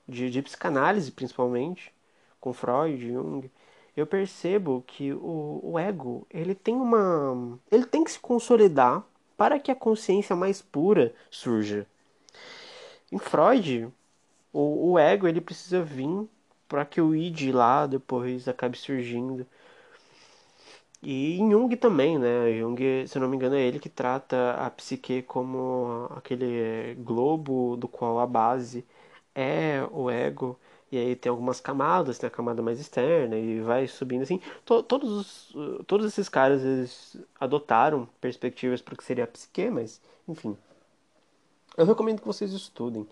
de, 0.07 0.29
de 0.29 0.41
psicanálise 0.41 1.11
principalmente, 1.11 1.93
com 2.39 2.53
Freud, 2.53 3.11
Jung, 3.11 3.49
eu 3.95 4.05
percebo 4.05 4.83
que 4.85 5.13
o, 5.13 5.59
o 5.63 5.79
ego 5.79 6.27
ele 6.29 6.53
tem 6.53 6.75
uma 6.75 7.57
ele 7.71 7.85
tem 7.85 8.03
que 8.03 8.11
se 8.11 8.19
consolidar 8.19 9.03
para 9.37 9.59
que 9.59 9.71
a 9.71 9.75
consciência 9.75 10.35
mais 10.35 10.61
pura 10.61 11.13
surja 11.31 11.87
em 13.11 13.17
Freud 13.17 13.87
o, 14.53 14.91
o 14.91 14.99
ego 14.99 15.27
ele 15.27 15.41
precisa 15.41 15.81
vir 15.81 16.27
para 16.67 16.85
que 16.85 17.01
o 17.01 17.15
id 17.15 17.51
lá 17.51 17.87
depois 17.87 18.47
acabe 18.47 18.77
surgindo 18.77 19.45
e 21.01 21.39
em 21.39 21.51
Jung 21.51 21.75
também, 21.75 22.17
né? 22.17 22.51
Jung, 22.57 23.07
se 23.07 23.15
eu 23.17 23.21
não 23.21 23.29
me 23.29 23.35
engano, 23.35 23.55
é 23.55 23.61
ele 23.61 23.79
que 23.79 23.89
trata 23.89 24.53
a 24.53 24.69
psique 24.71 25.21
como 25.21 26.07
aquele 26.15 26.95
globo 26.95 27.77
do 27.77 27.87
qual 27.87 28.19
a 28.19 28.25
base 28.25 28.83
é 29.35 29.85
o 29.91 30.09
ego. 30.09 30.57
E 30.91 30.97
aí 30.97 31.15
tem 31.15 31.29
algumas 31.29 31.59
camadas, 31.59 32.17
tem 32.17 32.27
a 32.27 32.31
camada 32.31 32.61
mais 32.61 32.79
externa 32.79 33.35
e 33.35 33.59
vai 33.59 33.87
subindo 33.87 34.21
assim. 34.21 34.39
To, 34.63 34.81
todos, 34.81 35.53
todos 35.85 36.05
esses 36.05 36.29
caras 36.29 36.63
eles 36.63 37.17
adotaram 37.39 38.07
perspectivas 38.21 38.81
para 38.81 38.93
o 38.93 38.97
que 38.97 39.03
seria 39.03 39.25
a 39.25 39.27
psique, 39.27 39.69
mas 39.69 40.01
enfim. 40.27 40.57
Eu 41.75 41.85
recomendo 41.85 42.21
que 42.21 42.27
vocês 42.27 42.53
estudem 42.53 43.05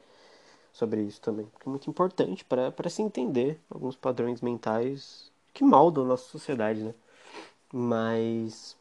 sobre 0.71 1.01
isso 1.01 1.19
também, 1.19 1.45
porque 1.47 1.67
é 1.67 1.69
muito 1.69 1.89
importante 1.89 2.45
para 2.45 2.89
se 2.89 3.01
entender 3.01 3.59
alguns 3.69 3.95
padrões 3.95 4.41
mentais 4.41 5.31
que 5.53 5.63
moldam 5.63 6.05
a 6.05 6.07
nossa 6.07 6.29
sociedade, 6.29 6.81
né? 6.81 6.95
Mas 7.71 8.77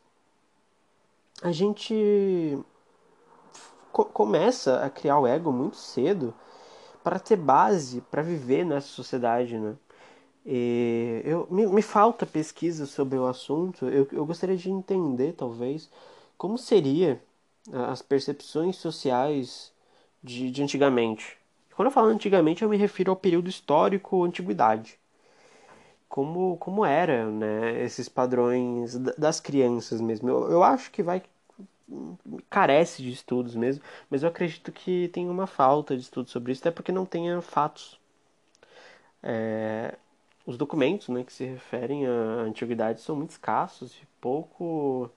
a 1.42 1.50
gente 1.50 2.58
co 3.90 4.04
começa 4.04 4.84
a 4.84 4.88
criar 4.88 5.18
o 5.18 5.26
ego 5.26 5.50
muito 5.52 5.76
cedo 5.76 6.32
para 7.02 7.18
ter 7.18 7.36
base 7.36 8.00
para 8.10 8.22
viver 8.22 8.64
nessa 8.64 8.88
sociedade, 8.88 9.58
né? 9.58 9.76
E 10.44 11.22
eu, 11.24 11.46
me, 11.50 11.66
me 11.66 11.82
falta 11.82 12.26
pesquisa 12.26 12.86
sobre 12.86 13.18
o 13.18 13.26
assunto. 13.26 13.86
Eu, 13.88 14.08
eu 14.12 14.26
gostaria 14.26 14.56
de 14.56 14.70
entender, 14.70 15.34
talvez, 15.34 15.90
como 16.36 16.58
seria 16.58 17.22
as 17.72 18.02
percepções 18.02 18.76
sociais 18.76 19.72
de, 20.22 20.50
de 20.50 20.62
antigamente. 20.62 21.38
Quando 21.76 21.86
eu 21.86 21.92
falo 21.92 22.08
antigamente, 22.08 22.62
eu 22.62 22.68
me 22.68 22.76
refiro 22.76 23.10
ao 23.12 23.16
período 23.16 23.48
histórico 23.48 24.24
antiguidade. 24.24 24.98
Como, 26.08 26.58
como 26.58 26.84
era, 26.84 27.30
né, 27.30 27.82
esses 27.82 28.08
padrões 28.08 28.94
das 29.16 29.40
crianças 29.40 30.00
mesmo. 30.00 30.28
Eu, 30.28 30.50
eu 30.50 30.62
acho 30.62 30.90
que 30.90 31.02
vai 31.02 31.22
carece 32.50 33.02
de 33.02 33.10
estudos 33.10 33.54
mesmo, 33.54 33.82
mas 34.10 34.22
eu 34.22 34.28
acredito 34.28 34.72
que 34.72 35.08
tem 35.08 35.28
uma 35.28 35.46
falta 35.46 35.96
de 35.96 36.02
estudos 36.02 36.32
sobre 36.32 36.52
isso, 36.52 36.62
até 36.62 36.70
porque 36.70 36.92
não 36.92 37.06
tenha 37.06 37.40
fatos. 37.40 37.98
É, 39.22 39.96
os 40.46 40.56
documentos 40.56 41.08
né, 41.08 41.24
que 41.24 41.32
se 41.32 41.44
referem 41.44 42.06
à 42.06 42.10
antiguidade 42.42 43.00
são 43.00 43.16
muito 43.16 43.30
escassos 43.30 43.94
e 43.94 44.06
pouco. 44.20 45.10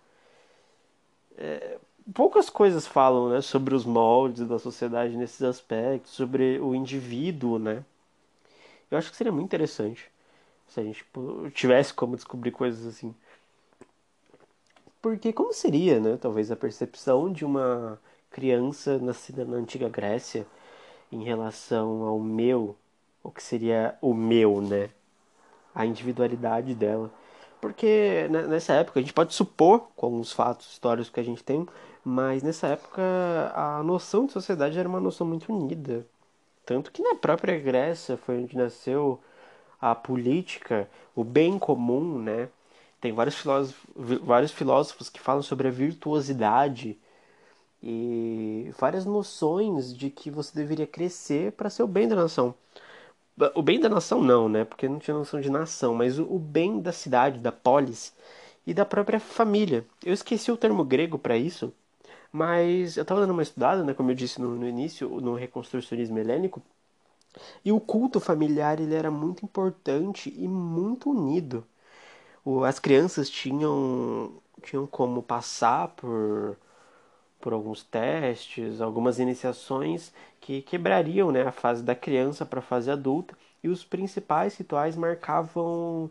É, 1.37 1.77
poucas 2.13 2.49
coisas 2.49 2.85
falam 2.87 3.29
né, 3.29 3.41
sobre 3.41 3.75
os 3.75 3.85
moldes 3.85 4.47
da 4.47 4.59
sociedade 4.59 5.17
nesses 5.17 5.41
aspectos, 5.43 6.11
sobre 6.11 6.59
o 6.59 6.75
indivíduo, 6.75 7.59
né? 7.59 7.83
Eu 8.89 8.97
acho 8.97 9.09
que 9.11 9.17
seria 9.17 9.31
muito 9.31 9.45
interessante 9.45 10.09
se 10.67 10.79
a 10.79 10.83
gente 10.83 11.05
tivesse 11.53 11.93
como 11.93 12.15
descobrir 12.15 12.51
coisas 12.51 12.85
assim. 12.85 13.13
Porque 15.05 15.31
como 15.31 15.53
seria, 15.53 15.99
né, 15.99 16.17
talvez 16.19 16.51
a 16.51 16.55
percepção 16.55 17.31
de 17.31 17.45
uma 17.45 18.01
criança 18.31 18.97
nascida 18.97 19.45
na 19.45 19.55
antiga 19.57 19.87
Grécia 19.87 20.47
em 21.11 21.23
relação 21.23 22.01
ao 22.01 22.19
meu, 22.19 22.75
o 23.21 23.29
que 23.29 23.43
seria 23.43 23.95
o 24.01 24.15
meu, 24.15 24.59
né? 24.61 24.89
A 25.75 25.85
individualidade 25.85 26.73
dela. 26.73 27.11
Porque 27.61 28.27
né, 28.31 28.47
nessa 28.47 28.73
época 28.73 28.99
a 28.99 29.03
gente 29.03 29.13
pode 29.13 29.35
supor 29.35 29.89
com 29.95 30.19
os 30.19 30.31
fatos 30.31 30.71
históricos 30.71 31.11
que 31.11 31.19
a 31.19 31.23
gente 31.23 31.43
tem, 31.43 31.67
mas 32.03 32.41
nessa 32.41 32.65
época 32.65 33.03
a 33.53 33.83
noção 33.83 34.25
de 34.25 34.31
sociedade 34.31 34.79
era 34.79 34.89
uma 34.89 34.99
noção 34.99 35.27
muito 35.27 35.53
unida. 35.53 36.03
Tanto 36.65 36.91
que 36.91 37.03
na 37.03 37.13
própria 37.13 37.59
Grécia 37.59 38.17
foi 38.17 38.39
onde 38.41 38.57
nasceu 38.57 39.21
a 39.79 39.93
política, 39.93 40.89
o 41.15 41.23
bem 41.23 41.59
comum, 41.59 42.17
né? 42.17 42.49
Tem 43.05 43.13
vários 43.13 43.35
filósofos, 43.35 44.19
vários 44.23 44.51
filósofos 44.51 45.09
que 45.11 45.19
falam 45.19 45.43
sobre 45.43 45.67
a 45.67 45.71
virtuosidade 45.71 46.97
e 47.83 48.71
várias 48.79 49.05
noções 49.05 49.95
de 49.95 50.09
que 50.09 50.31
você 50.31 50.55
deveria 50.55 50.87
crescer 50.87 51.51
para 51.51 51.69
ser 51.69 51.83
o 51.83 51.87
bem 51.87 52.07
da 52.07 52.15
nação. 52.15 52.55
O 53.53 53.61
bem 53.61 53.79
da 53.79 53.87
nação 53.87 54.23
não, 54.23 54.49
né? 54.49 54.65
Porque 54.65 54.89
não 54.89 54.97
tinha 54.97 55.15
noção 55.15 55.39
de 55.39 55.51
nação, 55.51 55.93
mas 55.93 56.17
o 56.17 56.39
bem 56.39 56.81
da 56.81 56.91
cidade, 56.91 57.37
da 57.37 57.51
polis 57.51 58.11
e 58.65 58.73
da 58.73 58.83
própria 58.83 59.19
família. 59.19 59.85
Eu 60.03 60.11
esqueci 60.11 60.51
o 60.51 60.57
termo 60.57 60.83
grego 60.83 61.19
para 61.19 61.37
isso, 61.37 61.71
mas 62.31 62.97
eu 62.97 63.03
estava 63.03 63.21
dando 63.21 63.33
uma 63.33 63.43
estudada, 63.43 63.83
né, 63.83 63.93
como 63.93 64.09
eu 64.09 64.15
disse 64.15 64.41
no, 64.41 64.55
no 64.55 64.67
início, 64.67 65.07
no 65.21 65.35
reconstrucionismo 65.35 66.17
helênico, 66.17 66.59
e 67.63 67.71
o 67.71 67.79
culto 67.79 68.19
familiar 68.19 68.79
ele 68.79 68.95
era 68.95 69.11
muito 69.11 69.45
importante 69.45 70.33
e 70.35 70.47
muito 70.47 71.11
unido 71.11 71.63
as 72.65 72.79
crianças 72.79 73.29
tinham, 73.29 74.33
tinham 74.63 74.85
como 74.85 75.23
passar 75.23 75.89
por, 75.89 76.57
por 77.41 77.53
alguns 77.53 77.83
testes, 77.83 78.81
algumas 78.81 79.19
iniciações 79.19 80.13
que 80.39 80.61
quebrariam 80.61 81.31
né, 81.31 81.43
a 81.43 81.51
fase 81.51 81.83
da 81.83 81.95
criança 81.95 82.45
para 82.45 82.59
a 82.59 82.63
fase 82.63 82.91
adulta, 82.91 83.35
e 83.63 83.67
os 83.67 83.83
principais 83.83 84.55
rituais 84.55 84.95
marcavam 84.95 86.09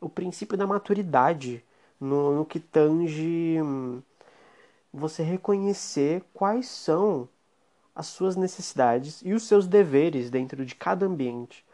o 0.00 0.08
princípio 0.08 0.56
da 0.56 0.66
maturidade, 0.66 1.62
no, 2.00 2.36
no 2.36 2.44
que 2.44 2.60
tange 2.60 3.58
hum, 3.62 4.00
você 4.92 5.22
reconhecer 5.22 6.22
quais 6.32 6.68
são 6.68 7.28
as 7.94 8.06
suas 8.06 8.36
necessidades 8.36 9.22
e 9.24 9.32
os 9.32 9.44
seus 9.44 9.66
deveres 9.66 10.30
dentro 10.30 10.64
de 10.64 10.74
cada 10.74 11.06
ambiente. 11.06 11.64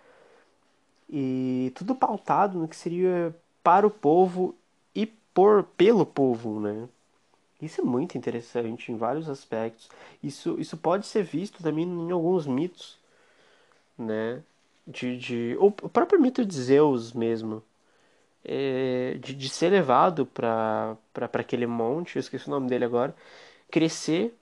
E 1.08 1.72
tudo 1.74 1.94
pautado 1.94 2.58
no 2.58 2.68
que 2.68 2.76
seria 2.76 3.34
para 3.62 3.86
o 3.86 3.90
povo 3.90 4.54
e 4.94 5.06
por 5.06 5.64
pelo 5.76 6.06
povo, 6.06 6.60
né? 6.60 6.88
Isso 7.60 7.80
é 7.80 7.84
muito 7.84 8.16
interessante 8.16 8.90
em 8.90 8.96
vários 8.96 9.28
aspectos. 9.28 9.88
Isso, 10.22 10.58
isso 10.58 10.76
pode 10.76 11.06
ser 11.06 11.22
visto 11.22 11.62
também 11.62 11.84
em 11.84 12.10
alguns 12.10 12.46
mitos, 12.46 12.98
né? 13.98 14.42
De, 14.86 15.18
de, 15.18 15.56
o 15.60 15.70
próprio 15.70 16.20
mito 16.20 16.44
de 16.44 16.54
Zeus 16.54 17.12
mesmo. 17.12 17.62
É, 18.44 19.18
de, 19.20 19.34
de 19.34 19.48
ser 19.50 19.70
levado 19.70 20.26
para 20.26 20.96
aquele 21.34 21.66
monte, 21.66 22.16
eu 22.16 22.20
esqueci 22.20 22.48
o 22.48 22.50
nome 22.50 22.68
dele 22.68 22.84
agora, 22.86 23.14
crescer 23.70 24.34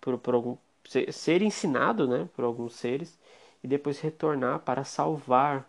por, 0.00 0.18
por 0.18 0.34
algum, 0.34 0.56
ser, 0.88 1.12
ser 1.12 1.42
ensinado 1.42 2.08
né, 2.08 2.28
por 2.36 2.44
alguns 2.44 2.74
seres 2.76 3.18
e 3.62 3.68
depois 3.68 4.00
retornar 4.00 4.60
para 4.60 4.84
salvar 4.84 5.68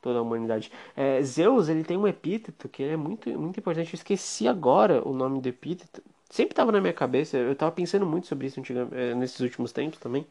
toda 0.00 0.18
a 0.18 0.22
humanidade. 0.22 0.70
É, 0.96 1.22
Zeus, 1.22 1.68
ele 1.68 1.84
tem 1.84 1.96
um 1.96 2.06
epíteto 2.06 2.68
que 2.68 2.82
é 2.82 2.96
muito, 2.96 3.28
muito 3.38 3.58
importante. 3.60 3.92
Eu 3.92 3.96
esqueci 3.96 4.48
agora 4.48 5.06
o 5.06 5.12
nome 5.12 5.40
do 5.40 5.48
epíteto. 5.48 6.02
Sempre 6.30 6.52
estava 6.52 6.72
na 6.72 6.80
minha 6.80 6.92
cabeça. 6.92 7.36
Eu 7.36 7.52
estava 7.52 7.72
pensando 7.72 8.06
muito 8.06 8.26
sobre 8.26 8.46
isso 8.46 8.60
é, 8.92 9.14
nesses 9.14 9.40
últimos 9.40 9.72
tempos 9.72 9.98
também, 9.98 10.26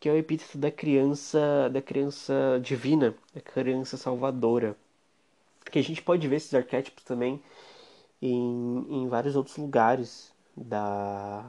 que 0.00 0.08
é 0.08 0.12
o 0.12 0.16
epíteto 0.16 0.58
da 0.58 0.70
criança, 0.70 1.68
da 1.72 1.82
criança 1.82 2.60
divina, 2.62 3.14
da 3.34 3.40
criança 3.40 3.96
salvadora. 3.96 4.76
Que 5.70 5.78
a 5.78 5.82
gente 5.82 6.02
pode 6.02 6.26
ver 6.28 6.36
esses 6.36 6.54
arquétipos 6.54 7.04
também 7.04 7.40
em, 8.22 8.86
em 8.90 9.08
vários 9.08 9.36
outros 9.36 9.56
lugares 9.56 10.32
da 10.56 11.44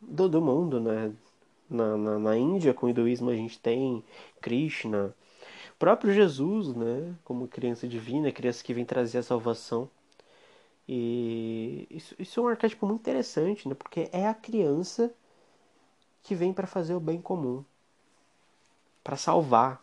do, 0.00 0.28
do 0.28 0.40
mundo, 0.40 0.80
né? 0.80 1.12
Na, 1.70 1.96
na, 1.96 2.18
na 2.18 2.36
Índia, 2.36 2.74
com 2.74 2.86
o 2.86 2.90
hinduísmo, 2.90 3.30
a 3.30 3.34
gente 3.34 3.58
tem 3.58 4.04
Krishna, 4.40 5.14
próprio 5.82 6.14
Jesus, 6.14 6.68
né, 6.76 7.12
como 7.24 7.48
criança 7.48 7.88
divina, 7.88 8.30
criança 8.30 8.62
que 8.62 8.72
vem 8.72 8.84
trazer 8.84 9.18
a 9.18 9.22
salvação. 9.24 9.90
E 10.88 11.88
isso, 11.90 12.14
isso 12.20 12.38
é 12.38 12.42
um 12.44 12.46
arquétipo 12.46 12.86
muito 12.86 13.00
interessante, 13.00 13.68
né, 13.68 13.74
porque 13.74 14.08
é 14.12 14.28
a 14.28 14.32
criança 14.32 15.12
que 16.22 16.36
vem 16.36 16.52
para 16.52 16.68
fazer 16.68 16.94
o 16.94 17.00
bem 17.00 17.20
comum, 17.20 17.64
para 19.02 19.16
salvar 19.16 19.82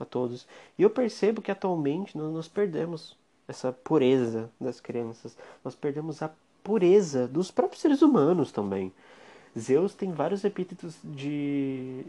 a 0.00 0.04
todos. 0.04 0.48
E 0.76 0.82
eu 0.82 0.90
percebo 0.90 1.40
que 1.40 1.52
atualmente 1.52 2.18
nós, 2.18 2.32
nós 2.32 2.48
perdemos 2.48 3.16
essa 3.46 3.72
pureza 3.72 4.50
das 4.60 4.80
crianças, 4.80 5.38
nós 5.64 5.76
perdemos 5.76 6.22
a 6.22 6.30
pureza 6.64 7.28
dos 7.28 7.52
próprios 7.52 7.82
seres 7.82 8.02
humanos 8.02 8.50
também. 8.50 8.92
Zeus 9.56 9.94
tem 9.94 10.10
vários 10.10 10.42
epítetos 10.42 10.96
de 11.04 12.04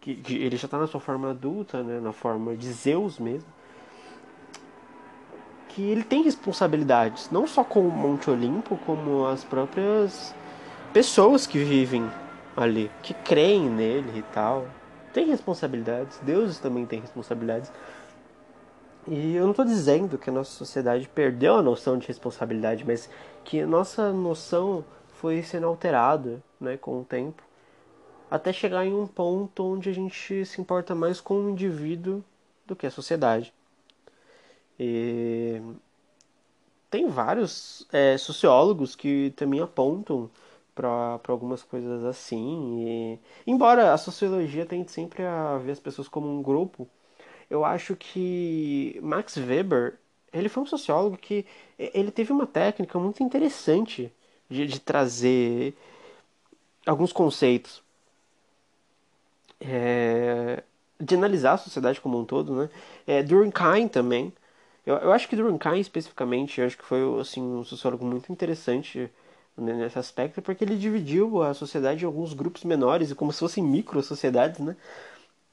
que, 0.00 0.14
que 0.16 0.34
ele 0.34 0.56
já 0.56 0.66
está 0.66 0.78
na 0.78 0.86
sua 0.86 1.00
forma 1.00 1.30
adulta, 1.30 1.82
né, 1.82 2.00
na 2.00 2.12
forma 2.12 2.56
de 2.56 2.72
Zeus 2.72 3.18
mesmo, 3.18 3.48
que 5.68 5.82
ele 5.82 6.02
tem 6.02 6.22
responsabilidades, 6.22 7.30
não 7.30 7.46
só 7.46 7.62
com 7.62 7.86
o 7.86 7.90
Monte 7.90 8.30
Olimpo, 8.30 8.76
como 8.84 9.26
as 9.26 9.44
próprias 9.44 10.34
pessoas 10.92 11.46
que 11.46 11.58
vivem 11.58 12.10
ali, 12.56 12.90
que 13.02 13.14
creem 13.14 13.68
nele 13.70 14.18
e 14.18 14.22
tal. 14.34 14.66
Tem 15.12 15.26
responsabilidades, 15.26 16.18
deuses 16.22 16.58
também 16.58 16.86
têm 16.86 17.00
responsabilidades. 17.00 17.70
E 19.06 19.34
eu 19.34 19.44
não 19.44 19.50
estou 19.50 19.64
dizendo 19.64 20.18
que 20.18 20.30
a 20.30 20.32
nossa 20.32 20.50
sociedade 20.50 21.08
perdeu 21.08 21.56
a 21.56 21.62
noção 21.62 21.98
de 21.98 22.06
responsabilidade, 22.06 22.84
mas 22.86 23.08
que 23.44 23.60
a 23.60 23.66
nossa 23.66 24.12
noção 24.12 24.84
foi 25.08 25.42
sendo 25.42 25.66
alterada 25.66 26.42
né, 26.60 26.76
com 26.76 27.00
o 27.00 27.04
tempo 27.04 27.42
até 28.30 28.52
chegar 28.52 28.86
em 28.86 28.94
um 28.94 29.06
ponto 29.06 29.64
onde 29.64 29.90
a 29.90 29.92
gente 29.92 30.44
se 30.46 30.60
importa 30.60 30.94
mais 30.94 31.20
com 31.20 31.34
o 31.34 31.50
indivíduo 31.50 32.24
do 32.66 32.76
que 32.76 32.86
a 32.86 32.90
sociedade. 32.90 33.52
E 34.78 35.60
tem 36.90 37.08
vários 37.08 37.86
é, 37.92 38.16
sociólogos 38.16 38.94
que 38.96 39.32
também 39.36 39.60
apontam 39.60 40.30
para 40.74 41.20
algumas 41.28 41.62
coisas 41.62 42.04
assim. 42.04 42.84
E, 42.86 43.18
embora 43.46 43.92
a 43.92 43.98
sociologia 43.98 44.64
tente 44.66 44.92
sempre 44.92 45.24
a 45.24 45.58
ver 45.58 45.72
as 45.72 45.80
pessoas 45.80 46.08
como 46.08 46.28
um 46.28 46.42
grupo, 46.42 46.88
eu 47.50 47.64
acho 47.64 47.96
que 47.96 48.98
Max 49.02 49.36
Weber 49.36 49.98
ele 50.32 50.48
foi 50.48 50.62
um 50.62 50.66
sociólogo 50.66 51.16
que 51.16 51.44
ele 51.78 52.10
teve 52.12 52.32
uma 52.32 52.46
técnica 52.46 52.98
muito 52.98 53.22
interessante 53.22 54.12
de, 54.48 54.66
de 54.66 54.80
trazer 54.80 55.76
alguns 56.86 57.12
conceitos 57.12 57.82
é, 59.60 60.62
de 60.98 61.14
analisar 61.14 61.52
a 61.54 61.58
sociedade 61.58 62.00
como 62.00 62.18
um 62.18 62.24
todo, 62.24 62.54
né? 62.54 62.70
É, 63.06 63.22
Durkheim 63.22 63.88
também. 63.88 64.32
Eu, 64.86 64.96
eu 64.96 65.12
acho 65.12 65.28
que 65.28 65.36
Durkheim 65.36 65.80
especificamente, 65.80 66.60
eu 66.60 66.66
acho 66.66 66.76
que 66.78 66.84
foi 66.84 67.00
assim 67.20 67.42
um 67.42 67.64
sociólogo 67.64 68.04
muito 68.04 68.32
interessante 68.32 69.10
nesse 69.56 69.98
aspecto, 69.98 70.40
porque 70.42 70.64
ele 70.64 70.76
dividiu 70.76 71.42
a 71.42 71.52
sociedade 71.54 72.02
em 72.02 72.06
alguns 72.06 72.32
grupos 72.32 72.64
menores, 72.64 73.12
como 73.12 73.32
se 73.32 73.40
fossem 73.40 73.62
micro-sociedades, 73.62 74.60
né? 74.60 74.76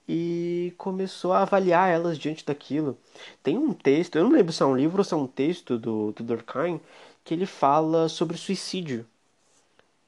E 0.08 0.74
começou 0.78 1.34
a 1.34 1.42
avaliar 1.42 1.90
elas 1.90 2.18
diante 2.18 2.46
daquilo. 2.46 2.98
Tem 3.44 3.58
um 3.58 3.74
texto, 3.74 4.18
eu 4.18 4.24
não 4.24 4.32
lembro 4.32 4.54
se 4.54 4.64
é 4.64 4.66
um 4.66 4.76
livro 4.76 5.00
ou 5.00 5.04
se 5.04 5.14
é 5.14 5.18
um 5.18 5.28
texto 5.28 5.78
do, 5.78 6.14
do 6.14 6.24
Durkheim, 6.24 6.80
que 7.26 7.34
ele 7.34 7.46
fala 7.46 8.08
sobre 8.08 8.38
suicídio. 8.38 9.06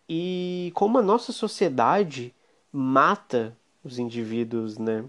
E 0.08 0.72
como 0.74 0.98
a 0.98 1.02
nossa 1.02 1.32
sociedade 1.32 2.34
mata 2.72 3.56
os 3.90 4.00
indivíduos, 4.00 4.78
né? 4.78 5.06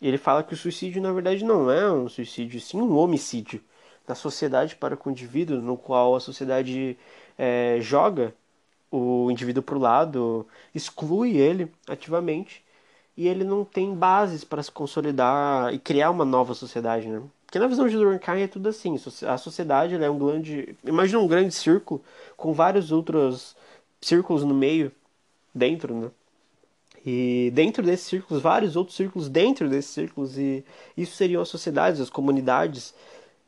Ele 0.00 0.18
fala 0.18 0.42
que 0.42 0.54
o 0.54 0.56
suicídio 0.56 1.00
na 1.00 1.12
verdade 1.12 1.44
não 1.44 1.70
é 1.70 1.90
um 1.90 2.08
suicídio, 2.08 2.60
sim 2.60 2.80
um 2.80 2.96
homicídio 2.96 3.62
da 4.06 4.14
sociedade 4.14 4.76
para 4.76 4.96
com 4.96 5.08
o 5.08 5.12
indivíduo, 5.12 5.60
no 5.60 5.76
qual 5.76 6.14
a 6.14 6.20
sociedade 6.20 6.96
é, 7.38 7.78
joga 7.80 8.34
o 8.90 9.30
indivíduo 9.30 9.62
para 9.62 9.76
o 9.76 9.80
lado, 9.80 10.46
exclui 10.74 11.36
ele 11.36 11.70
ativamente 11.88 12.64
e 13.16 13.26
ele 13.26 13.44
não 13.44 13.64
tem 13.64 13.94
bases 13.94 14.44
para 14.44 14.62
se 14.62 14.70
consolidar 14.70 15.72
e 15.74 15.78
criar 15.78 16.10
uma 16.10 16.24
nova 16.24 16.54
sociedade, 16.54 17.08
né? 17.08 17.22
Porque 17.46 17.58
na 17.58 17.66
visão 17.66 17.88
de 17.88 17.96
Durkheim 17.96 18.42
é 18.42 18.48
tudo 18.48 18.68
assim, 18.68 18.96
a 19.26 19.38
sociedade 19.38 19.94
é 19.94 20.10
um 20.10 20.18
grande, 20.18 20.76
imagina 20.84 21.18
um 21.18 21.26
grande 21.26 21.54
círculo 21.54 22.02
com 22.36 22.52
vários 22.52 22.92
outros 22.92 23.56
círculos 24.00 24.44
no 24.44 24.54
meio, 24.54 24.92
dentro, 25.54 25.94
né? 25.94 26.10
E 27.06 27.52
dentro 27.54 27.84
desses 27.84 28.06
círculos, 28.06 28.42
vários 28.42 28.74
outros 28.74 28.96
círculos 28.96 29.28
dentro 29.28 29.68
desses 29.68 29.92
círculos, 29.92 30.36
e 30.36 30.64
isso 30.96 31.14
seriam 31.16 31.40
as 31.40 31.48
sociedades, 31.48 32.00
as 32.00 32.10
comunidades. 32.10 32.92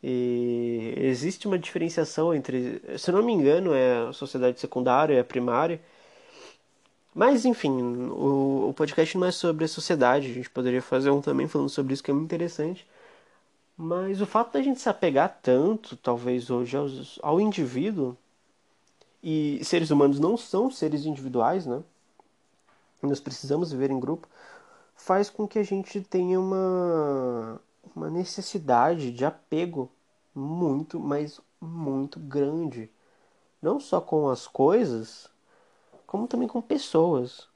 E 0.02 0.94
existe 0.96 1.48
uma 1.48 1.58
diferenciação 1.58 2.32
entre, 2.32 2.80
se 2.96 3.10
não 3.10 3.22
me 3.22 3.32
engano, 3.32 3.74
é 3.74 4.08
a 4.08 4.12
sociedade 4.12 4.60
secundária 4.60 5.14
e 5.14 5.18
a 5.18 5.24
primária. 5.24 5.80
Mas, 7.14 7.44
enfim, 7.44 7.70
o, 7.72 8.68
o 8.68 8.74
podcast 8.74 9.18
não 9.18 9.26
é 9.26 9.32
sobre 9.32 9.64
a 9.64 9.68
sociedade, 9.68 10.30
a 10.30 10.34
gente 10.34 10.50
poderia 10.50 10.80
fazer 10.80 11.10
um 11.10 11.20
também 11.20 11.48
falando 11.48 11.68
sobre 11.68 11.94
isso, 11.94 12.02
que 12.04 12.10
é 12.12 12.14
muito 12.14 12.26
interessante. 12.26 12.86
Mas 13.76 14.20
o 14.20 14.26
fato 14.26 14.52
da 14.52 14.62
gente 14.62 14.80
se 14.80 14.88
apegar 14.88 15.40
tanto, 15.42 15.96
talvez 15.96 16.50
hoje, 16.50 16.76
aos, 16.76 17.18
ao 17.22 17.40
indivíduo, 17.40 18.16
e 19.22 19.60
seres 19.64 19.90
humanos 19.90 20.20
não 20.20 20.36
são 20.36 20.70
seres 20.70 21.04
individuais, 21.04 21.66
né? 21.66 21.82
Nós 23.06 23.20
precisamos 23.20 23.72
viver 23.72 23.90
em 23.90 24.00
grupo, 24.00 24.28
faz 24.94 25.30
com 25.30 25.46
que 25.46 25.58
a 25.58 25.62
gente 25.62 26.00
tenha 26.00 26.40
uma, 26.40 27.60
uma 27.94 28.10
necessidade 28.10 29.12
de 29.12 29.24
apego 29.24 29.90
muito, 30.34 31.00
mas 31.00 31.40
muito 31.60 32.18
grande. 32.20 32.90
Não 33.62 33.80
só 33.80 34.00
com 34.00 34.28
as 34.28 34.46
coisas, 34.46 35.30
como 36.06 36.28
também 36.28 36.48
com 36.48 36.60
pessoas. 36.60 37.48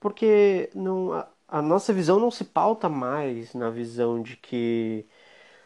Porque 0.00 0.70
não, 0.74 1.12
a, 1.12 1.28
a 1.48 1.62
nossa 1.62 1.92
visão 1.92 2.18
não 2.20 2.30
se 2.30 2.44
pauta 2.44 2.88
mais 2.88 3.54
na 3.54 3.70
visão 3.70 4.22
de 4.22 4.36
que 4.36 5.06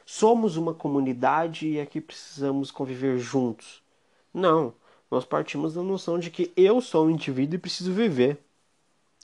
somos 0.07 0.57
uma 0.57 0.75
comunidade 0.75 1.69
e 1.69 1.81
aqui 1.81 2.01
precisamos 2.01 2.71
conviver 2.71 3.19
juntos. 3.19 3.83
Não, 4.33 4.75
nós 5.11 5.25
partimos 5.25 5.75
da 5.75 5.83
noção 5.83 6.19
de 6.19 6.31
que 6.31 6.53
eu 6.57 6.81
sou 6.81 7.07
um 7.07 7.11
indivíduo 7.11 7.57
e 7.57 7.59
preciso 7.59 7.93
viver 7.93 8.48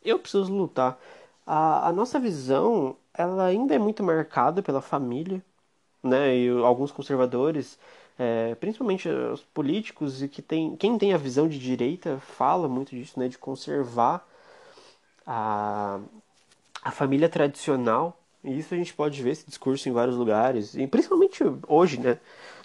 eu 0.04 0.18
preciso 0.18 0.52
lutar. 0.52 0.98
A, 1.46 1.88
a 1.88 1.92
nossa 1.92 2.18
visão, 2.18 2.96
ela 3.14 3.46
ainda 3.46 3.74
é 3.74 3.78
muito 3.78 4.02
marcada 4.02 4.62
pela 4.62 4.80
família, 4.80 5.42
né? 6.02 6.36
E 6.36 6.48
alguns 6.50 6.92
conservadores, 6.92 7.78
é, 8.18 8.54
principalmente 8.56 9.08
os 9.08 9.42
políticos 9.42 10.22
e 10.22 10.28
que 10.28 10.42
tem, 10.42 10.76
quem 10.76 10.98
tem 10.98 11.12
a 11.14 11.18
visão 11.18 11.48
de 11.48 11.58
direita 11.58 12.18
fala 12.20 12.68
muito 12.68 12.90
disso, 12.90 13.18
né? 13.20 13.28
De 13.28 13.38
conservar 13.38 14.26
a, 15.26 16.00
a 16.82 16.90
família 16.90 17.28
tradicional. 17.28 18.18
E 18.42 18.58
isso 18.58 18.74
a 18.74 18.76
gente 18.76 18.92
pode 18.94 19.22
ver 19.22 19.30
esse 19.30 19.46
discurso 19.46 19.88
em 19.88 19.92
vários 19.92 20.16
lugares, 20.16 20.74
e 20.74 20.86
principalmente 20.86 21.42
hoje, 21.66 21.98
né? 21.98 22.18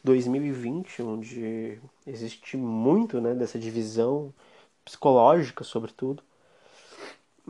2020, 0.04 1.02
onde 1.02 1.80
existe 2.06 2.58
muito 2.58 3.22
né, 3.22 3.34
dessa 3.34 3.58
divisão 3.60 4.34
psicológica, 4.84 5.64
sobretudo. 5.64 6.24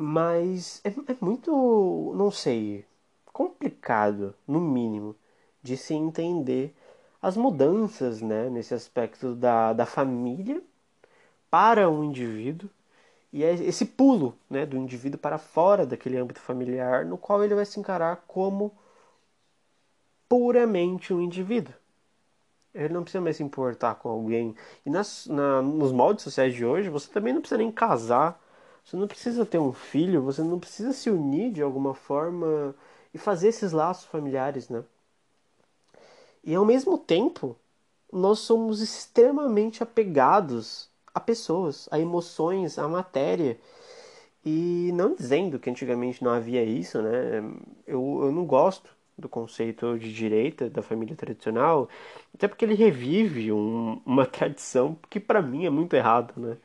Mas 0.02 0.80
é, 0.86 0.90
é 1.12 1.18
muito, 1.20 2.14
não 2.16 2.32
sei, 2.32 2.86
complicado, 3.34 4.34
no 4.48 4.62
mínimo, 4.62 5.14
de 5.62 5.76
se 5.76 5.94
entender 5.94 6.74
as 7.22 7.36
mudanças 7.36 8.22
né, 8.22 8.50
nesse 8.50 8.74
aspecto 8.74 9.36
da, 9.36 9.74
da 9.74 9.86
família 9.86 10.64
para 11.52 11.90
um 11.90 12.02
indivíduo 12.02 12.70
e 13.34 13.44
é 13.44 13.54
esse 13.56 13.86
pulo 13.86 14.38
né, 14.50 14.66
do 14.66 14.78
indivíduo 14.78 15.20
para 15.20 15.38
fora 15.38 15.86
daquele 15.86 16.18
âmbito 16.18 16.40
familiar 16.40 17.06
no 17.06 17.18
qual 17.18 17.44
ele 17.44 17.54
vai 17.54 17.66
se 17.66 17.78
encarar 17.78 18.24
como 18.26 18.72
puramente 20.30 21.14
um 21.14 21.20
indivíduo. 21.20 21.74
Ele 22.74 22.94
não 22.94 23.04
precisa 23.04 23.22
mais 23.22 23.36
se 23.36 23.44
importar 23.44 23.96
com 23.96 24.08
alguém. 24.08 24.56
E 24.86 24.90
nas, 24.90 25.28
na, 25.28 25.62
nos 25.62 25.92
moldes 25.92 26.24
sociais 26.24 26.54
de 26.54 26.66
hoje, 26.66 26.90
você 26.90 27.12
também 27.12 27.34
não 27.34 27.42
precisa 27.42 27.58
nem 27.58 27.70
casar 27.70 28.42
você 28.90 28.98
não 28.98 29.08
precisa 29.08 29.46
ter 29.46 29.60
um 29.60 29.72
filho, 29.72 30.24
você 30.24 30.42
não 30.42 30.60
precisa 30.60 30.92
se 30.94 31.12
unir 31.12 31.52
de 31.52 31.62
alguma 31.62 31.94
forma 31.94 32.74
e 33.14 33.20
fazer 33.20 33.50
esses 33.50 33.72
laços 33.72 34.06
familiares, 34.06 34.68
né? 34.68 34.84
E 36.44 36.56
ao 36.56 36.66
mesmo 36.66 36.98
tempo, 36.98 37.56
nós 38.12 38.40
somos 38.40 38.82
extremamente 38.82 39.84
apegados 39.84 40.90
a 41.14 41.20
pessoas, 41.20 41.88
a 41.92 42.00
emoções, 42.00 42.80
a 42.80 42.88
matéria. 42.88 43.60
E 44.44 44.92
não 44.94 45.14
dizendo 45.14 45.60
que 45.60 45.70
antigamente 45.70 46.24
não 46.24 46.32
havia 46.32 46.64
isso, 46.64 47.02
né? 47.02 47.44
Eu, 47.86 48.22
eu 48.24 48.32
não 48.32 48.46
gosto 48.46 48.90
do 49.18 49.30
conceito 49.30 50.00
de 50.00 50.12
direita 50.14 50.70
da 50.70 50.82
família 50.82 51.16
tradicional, 51.16 51.90
até 52.34 52.48
porque 52.48 52.66
ele 52.66 52.74
revive 52.74 53.52
um, 53.52 54.02
uma 54.06 54.26
tradição 54.28 54.98
que 55.10 55.20
para 55.20 55.42
mim 55.42 55.66
é 55.66 55.70
muito 55.70 55.96
errada, 55.96 56.34
né? 56.38 56.58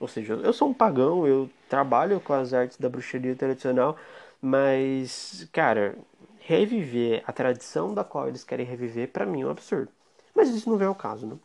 Ou 0.00 0.08
seja, 0.08 0.34
eu 0.34 0.52
sou 0.52 0.68
um 0.68 0.74
pagão, 0.74 1.26
eu 1.26 1.50
trabalho 1.68 2.20
com 2.20 2.32
as 2.32 2.52
artes 2.52 2.78
da 2.78 2.88
bruxaria 2.88 3.34
tradicional, 3.36 3.96
mas, 4.40 5.48
cara, 5.52 5.96
reviver 6.40 7.22
a 7.26 7.32
tradição 7.32 7.92
da 7.94 8.04
qual 8.04 8.28
eles 8.28 8.44
querem 8.44 8.66
reviver, 8.66 9.08
para 9.08 9.26
mim 9.26 9.42
é 9.42 9.46
um 9.46 9.50
absurdo. 9.50 9.90
Mas 10.34 10.48
isso 10.50 10.70
não 10.70 10.78
vem 10.78 10.88
ao 10.88 10.94
caso, 10.94 11.26
né? 11.26 11.36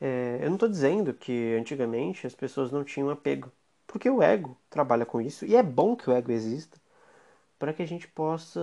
É, 0.00 0.40
eu 0.42 0.46
não 0.48 0.56
estou 0.56 0.68
dizendo 0.68 1.14
que 1.14 1.54
antigamente 1.58 2.26
as 2.26 2.34
pessoas 2.34 2.72
não 2.72 2.82
tinham 2.84 3.08
apego, 3.08 3.50
porque 3.86 4.10
o 4.10 4.20
ego 4.20 4.56
trabalha 4.68 5.06
com 5.06 5.20
isso 5.20 5.46
e 5.46 5.54
é 5.54 5.62
bom 5.62 5.94
que 5.94 6.10
o 6.10 6.12
ego 6.12 6.32
exista 6.32 6.76
para 7.58 7.72
que 7.72 7.82
a 7.82 7.86
gente 7.86 8.08
possa 8.08 8.60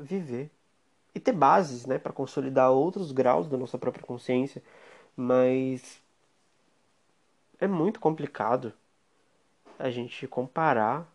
viver 0.00 0.50
e 1.14 1.20
ter 1.20 1.32
bases, 1.32 1.86
né, 1.86 1.98
para 1.98 2.12
consolidar 2.12 2.72
outros 2.72 3.12
graus 3.12 3.48
da 3.48 3.56
nossa 3.56 3.78
própria 3.78 4.04
consciência, 4.04 4.62
mas 5.16 6.00
é 7.60 7.66
muito 7.68 8.00
complicado 8.00 8.72
a 9.82 9.90
gente 9.90 10.28
comparar 10.28 11.12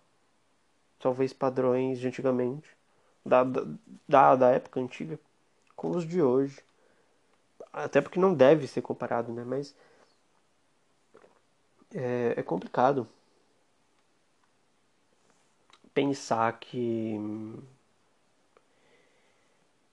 talvez 1.00 1.32
padrões 1.32 2.00
de 2.00 2.08
antigamente, 2.08 2.70
da, 3.26 3.46
da, 4.06 4.36
da 4.36 4.50
época 4.52 4.82
antiga, 4.82 5.18
com 5.74 5.92
os 5.92 6.06
de 6.06 6.22
hoje. 6.22 6.62
Até 7.72 8.02
porque 8.02 8.20
não 8.20 8.34
deve 8.34 8.68
ser 8.68 8.82
comparado, 8.82 9.32
né? 9.32 9.46
Mas 9.46 9.74
é, 11.96 12.34
é 12.36 12.44
complicado 12.44 13.08
pensar 15.94 16.60
que 16.60 17.16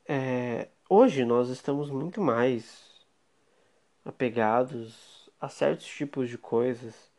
é, 0.04 0.68
hoje 0.88 1.24
nós 1.24 1.48
estamos 1.48 1.90
muito 1.90 2.20
mais 2.20 3.06
apegados 4.04 5.30
a 5.40 5.48
certos 5.48 5.86
tipos 5.86 6.28
de 6.28 6.36
coisas 6.36 7.13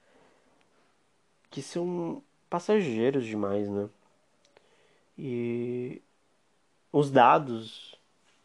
que 1.55 1.61
são 1.61 2.21
passageiros 2.49 3.25
demais, 3.25 3.69
né? 3.69 3.89
E 5.17 6.01
os 6.91 7.09
dados 7.09 7.97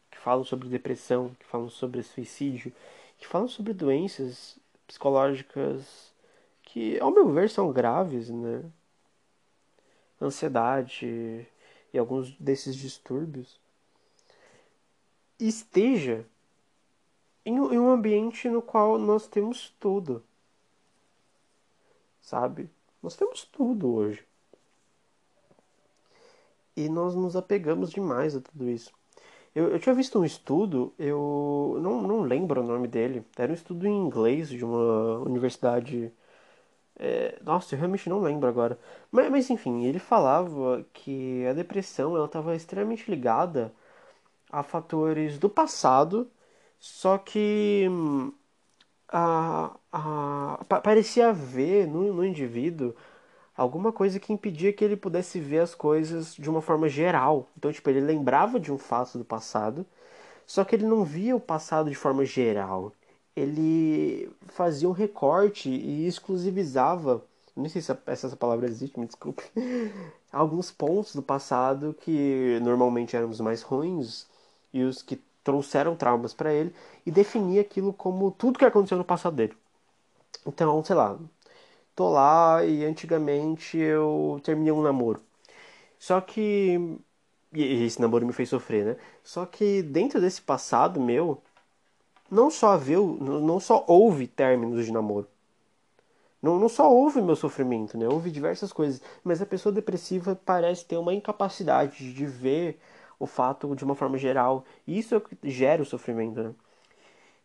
que 0.09 0.17
falam 0.17 0.45
sobre 0.45 0.69
depressão, 0.69 1.35
que 1.41 1.45
falam 1.45 1.69
sobre 1.69 2.05
suicídio, 2.05 2.73
que 3.19 3.27
falam 3.27 3.49
sobre 3.49 3.73
doenças 3.73 4.57
psicológicas 4.87 6.15
que, 6.63 7.01
ao 7.01 7.11
meu 7.11 7.29
ver, 7.33 7.51
são 7.51 7.73
graves, 7.73 8.31
né? 8.31 8.63
Ansiedade 10.23 11.45
e 11.93 11.99
alguns 11.99 12.31
desses 12.39 12.77
distúrbios 12.77 13.59
esteja 15.37 16.25
em, 17.45 17.59
um 17.59 17.91
ambiente 17.91 18.49
no 18.49 18.63
qual 18.63 18.99
nós 18.99 19.27
temos 19.27 19.75
tudo. 19.81 20.23
Sabe? 22.21 22.71
Nós 23.03 23.17
temos 23.17 23.45
tudo 23.45 23.93
hoje. 23.95 24.25
E 26.77 26.89
nós 26.89 27.15
nos 27.15 27.37
apegamos 27.37 27.91
demais 27.91 28.35
a 28.37 28.41
tudo 28.41 28.69
isso. 28.69 28.93
Eu, 29.55 29.71
eu 29.71 29.81
tinha 29.81 29.95
visto 29.95 30.19
um 30.21 30.25
estudo, 30.25 30.95
eu 30.99 31.79
não, 31.83 32.03
não 32.03 32.23
lembro 32.23 32.61
o 32.63 32.65
nome 32.67 32.89
dele. 32.89 33.25
Era 33.37 33.53
um 33.53 33.55
estudo 33.55 33.87
em 33.87 33.93
inglês 34.07 34.49
de 34.49 34.65
uma 34.65 35.19
universidade. 35.21 36.13
É, 36.99 37.39
nossa, 37.45 37.75
eu 37.75 37.79
realmente 37.79 38.09
não 38.09 38.21
lembro 38.21 38.49
agora. 38.49 38.79
Mas, 39.11 39.31
mas 39.31 39.51
enfim, 39.51 39.85
ele 39.85 39.99
falava 39.99 40.85
que 40.93 41.47
a 41.47 41.53
depressão 41.55 42.23
estava 42.25 42.55
extremamente 42.57 43.11
ligada 43.11 43.73
a 44.51 44.63
fatores 44.63 45.39
do 45.39 45.49
passado 45.51 46.31
só 46.81 47.19
que 47.19 47.87
a, 49.11 49.77
a, 49.93 50.65
parecia 50.83 51.29
haver 51.31 51.87
no, 51.87 52.13
no 52.15 52.25
indivíduo 52.25 52.95
alguma 53.57 53.93
coisa 53.93 54.21
que 54.21 54.33
impedia 54.33 54.73
que 54.73 54.85
ele 54.85 54.97
pudesse 54.97 55.41
ver 55.41 55.61
as 55.61 55.75
coisas 55.75 56.35
de 56.35 56.49
uma 56.49 56.63
forma 56.63 56.89
geral. 56.89 57.49
Então, 57.57 57.73
tipo, 57.73 57.91
ele 57.91 58.01
lembrava 58.01 58.59
de 58.61 58.73
um 58.73 58.79
fato 58.79 59.19
do 59.19 59.25
passado, 59.25 59.85
só 60.47 60.65
que 60.65 60.77
ele 60.77 60.87
não 60.87 61.05
via 61.05 61.37
o 61.37 61.41
passado 61.41 61.91
de 61.91 61.97
forma 61.97 62.25
geral. 62.25 62.93
Ele 63.37 64.31
fazia 64.49 64.89
um 64.89 64.93
recorte 64.93 65.71
e 65.71 66.07
exclusivizava, 66.07 67.25
não 67.57 67.69
sei 67.69 67.83
se 67.83 67.97
essa 68.07 68.37
palavra 68.37 68.67
existe, 68.67 68.99
me 68.99 69.07
desculpe, 69.07 69.43
alguns 70.33 70.71
pontos 70.71 71.15
do 71.15 71.23
passado 71.23 71.95
que 72.01 72.59
normalmente 72.63 73.17
eram 73.17 73.31
os 73.31 73.41
mais 73.41 73.63
ruins 73.63 74.27
e 74.73 74.83
os 74.83 75.03
que 75.03 75.21
trouxeram 75.45 75.97
traumas 75.97 76.35
para 76.35 76.53
ele 76.53 76.75
e 77.07 77.11
definia 77.11 77.61
aquilo 77.63 77.93
como 77.93 78.31
tudo 78.31 78.59
que 78.59 78.65
aconteceu 78.65 78.99
no 78.99 79.05
passado 79.05 79.37
dele. 79.37 79.57
Então, 80.47 80.83
sei 80.85 80.97
lá, 80.97 81.19
tô 81.95 82.11
lá 82.11 82.65
e 82.65 82.85
antigamente 82.85 83.79
eu 83.79 84.41
terminei 84.45 84.73
um 84.73 84.83
namoro. 84.83 85.21
Só 85.99 86.21
que. 86.21 86.99
E 87.53 87.85
esse 87.85 88.01
namoro 88.01 88.27
me 88.27 88.33
fez 88.33 88.49
sofrer, 88.49 88.85
né? 88.87 88.97
Só 89.25 89.47
que 89.47 89.83
dentro 89.83 90.21
desse 90.21 90.41
passado 90.43 91.01
meu, 91.01 91.43
não 92.31 92.51
só 92.51 92.77
viu, 92.77 93.19
não 93.21 93.61
só 93.61 93.85
houve 93.89 94.27
términos 94.29 94.85
de 94.87 94.93
namoro. 94.93 95.29
Não, 96.43 96.59
não 96.59 96.69
só 96.69 96.91
houve 96.91 97.21
meu 97.21 97.37
sofrimento, 97.37 97.99
né? 97.99 98.09
Houve 98.09 98.31
diversas 98.31 98.73
coisas. 98.73 99.03
Mas 99.23 99.43
a 99.43 99.47
pessoa 99.47 99.73
depressiva 99.73 100.39
parece 100.45 100.85
ter 100.87 100.97
uma 100.97 101.15
incapacidade 101.15 102.13
de 102.15 102.27
ver 102.27 102.81
o 103.21 103.27
fato 103.27 103.77
de 103.77 103.85
uma 103.85 103.95
forma 103.95 104.19
geral. 104.19 104.65
E 104.87 104.99
isso 104.99 105.15
é 105.15 105.19
o 105.19 105.21
que 105.21 105.37
gera 105.45 105.83
o 105.83 105.87
sofrimento, 105.87 106.43
né? 106.43 106.55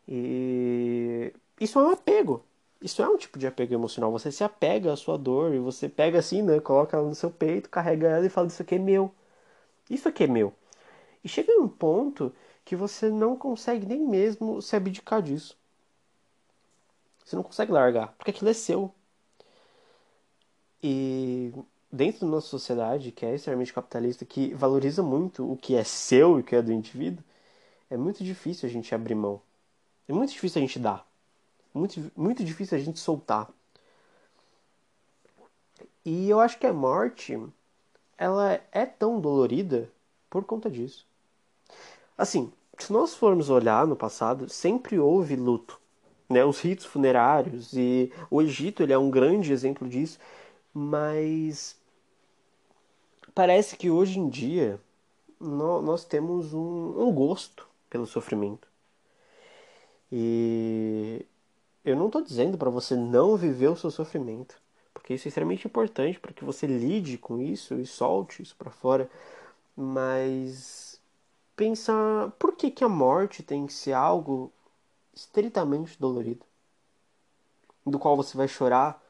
E 0.08 1.34
isso 1.60 1.80
é 1.80 1.84
um 1.84 1.92
apego. 1.92 2.44
Isso 2.82 3.02
é 3.02 3.10
um 3.10 3.18
tipo 3.18 3.38
de 3.40 3.48
apego 3.48 3.74
emocional. 3.74 4.12
Você 4.12 4.32
se 4.32 4.44
apega 4.44 4.94
à 4.94 4.96
sua 4.96 5.18
dor 5.18 5.54
e 5.54 5.60
você 5.60 5.90
pega 5.90 6.20
assim, 6.20 6.42
né? 6.42 6.60
Coloca 6.60 6.98
ela 6.98 7.08
no 7.08 7.16
seu 7.16 7.32
peito, 7.32 7.70
carrega 7.70 8.08
ela 8.08 8.26
e 8.26 8.30
fala: 8.30 8.48
Isso 8.48 8.62
aqui 8.62 8.76
é 8.76 8.80
meu. 8.80 9.14
Isso 9.90 10.08
aqui 10.10 10.24
é 10.26 10.28
meu. 10.28 10.54
E 11.24 11.30
chega 11.30 11.52
um 11.60 11.68
ponto 11.68 12.34
que 12.66 12.76
você 12.76 13.10
não 13.10 13.38
consegue 13.38 13.86
nem 13.86 14.00
mesmo 14.00 14.62
se 14.62 14.76
abdicar 14.76 15.22
disso. 15.22 15.58
Você 17.24 17.36
não 17.36 17.44
consegue 17.44 17.72
largar, 17.72 18.14
porque 18.18 18.32
aquilo 18.32 18.50
é 18.50 18.54
seu. 18.54 18.94
E 20.82 21.52
dentro 21.96 22.22
da 22.22 22.28
nossa 22.28 22.48
sociedade, 22.48 23.12
que 23.12 23.26
é 23.26 23.36
extremamente 23.36 23.74
capitalista, 23.74 24.26
que 24.26 24.54
valoriza 24.54 25.02
muito 25.02 25.50
o 25.50 25.56
que 25.56 25.76
é 25.76 25.84
seu 25.84 26.38
e 26.38 26.42
o 26.42 26.44
que 26.44 26.56
é 26.56 26.62
do 26.62 26.74
indivíduo, 26.74 27.24
é 27.90 27.96
muito 27.96 28.24
difícil 28.24 28.68
a 28.68 28.72
gente 28.72 28.94
abrir 28.94 29.16
mão. 29.16 29.42
É 30.08 30.14
muito 30.14 30.32
difícil 30.32 30.60
a 30.62 30.66
gente 30.66 30.78
dar. 30.78 31.08
Muito, 31.74 32.12
muito 32.16 32.44
difícil 32.44 32.78
a 32.78 32.82
gente 32.82 33.00
soltar. 33.00 33.50
E 36.04 36.30
eu 36.30 36.40
acho 36.40 36.60
que 36.60 36.68
a 36.68 36.74
morte, 36.74 37.42
ela 38.18 38.60
é 38.72 38.86
tão 38.86 39.20
dolorida 39.20 39.90
por 40.30 40.44
conta 40.44 40.70
disso. 40.70 41.06
Assim, 42.18 42.52
se 42.78 42.92
nós 42.92 43.16
formos 43.16 43.50
olhar 43.50 43.88
no 43.88 43.96
passado, 43.96 44.50
sempre 44.50 45.00
houve 45.00 45.36
luto. 45.36 45.80
Né? 46.30 46.44
Os 46.44 46.60
ritos 46.60 46.86
funerários 46.86 47.72
e 47.74 48.12
o 48.30 48.42
Egito 48.42 48.84
ele 48.84 48.94
é 48.94 48.98
um 48.98 49.10
grande 49.10 49.54
exemplo 49.54 49.88
disso, 49.88 50.20
mas 50.74 51.76
parece 53.36 53.76
que 53.76 53.92
hoje 53.92 54.18
em 54.18 54.30
dia 54.30 54.80
nós 55.40 56.06
temos 56.06 56.54
um, 56.54 57.12
gosto 57.12 57.68
pelo 57.90 58.08
sofrimento. 58.08 58.68
E 60.10 61.26
eu 61.84 61.96
não 61.98 62.08
estou 62.08 62.22
dizendo 62.22 62.58
para 62.58 62.70
você 62.70 62.96
não 62.96 63.36
viver 63.36 63.68
o 63.68 63.76
seu 63.76 63.92
sofrimento, 63.92 64.56
porque 64.94 65.14
isso 65.14 65.28
é 65.28 65.30
extremamente 65.30 65.68
importante 65.68 66.20
para 66.20 66.32
que 66.32 66.46
você 66.46 66.66
lide 66.66 67.18
com 67.18 67.42
isso 67.42 67.76
e 67.76 67.86
solte 67.86 68.42
isso 68.42 68.56
para 68.56 68.72
fora, 68.72 69.10
mas 69.76 71.00
pensa 71.56 72.34
por 72.40 72.56
que, 72.56 72.72
que 72.72 72.84
a 72.84 72.90
morte 72.90 73.44
tem 73.44 73.68
que 73.68 73.74
ser 73.74 73.94
algo 73.94 74.52
estritamente 75.14 76.00
dolorido, 76.00 76.46
do 77.86 78.00
qual 78.00 78.16
você 78.16 78.38
vai 78.38 78.48
chorar 78.48 79.04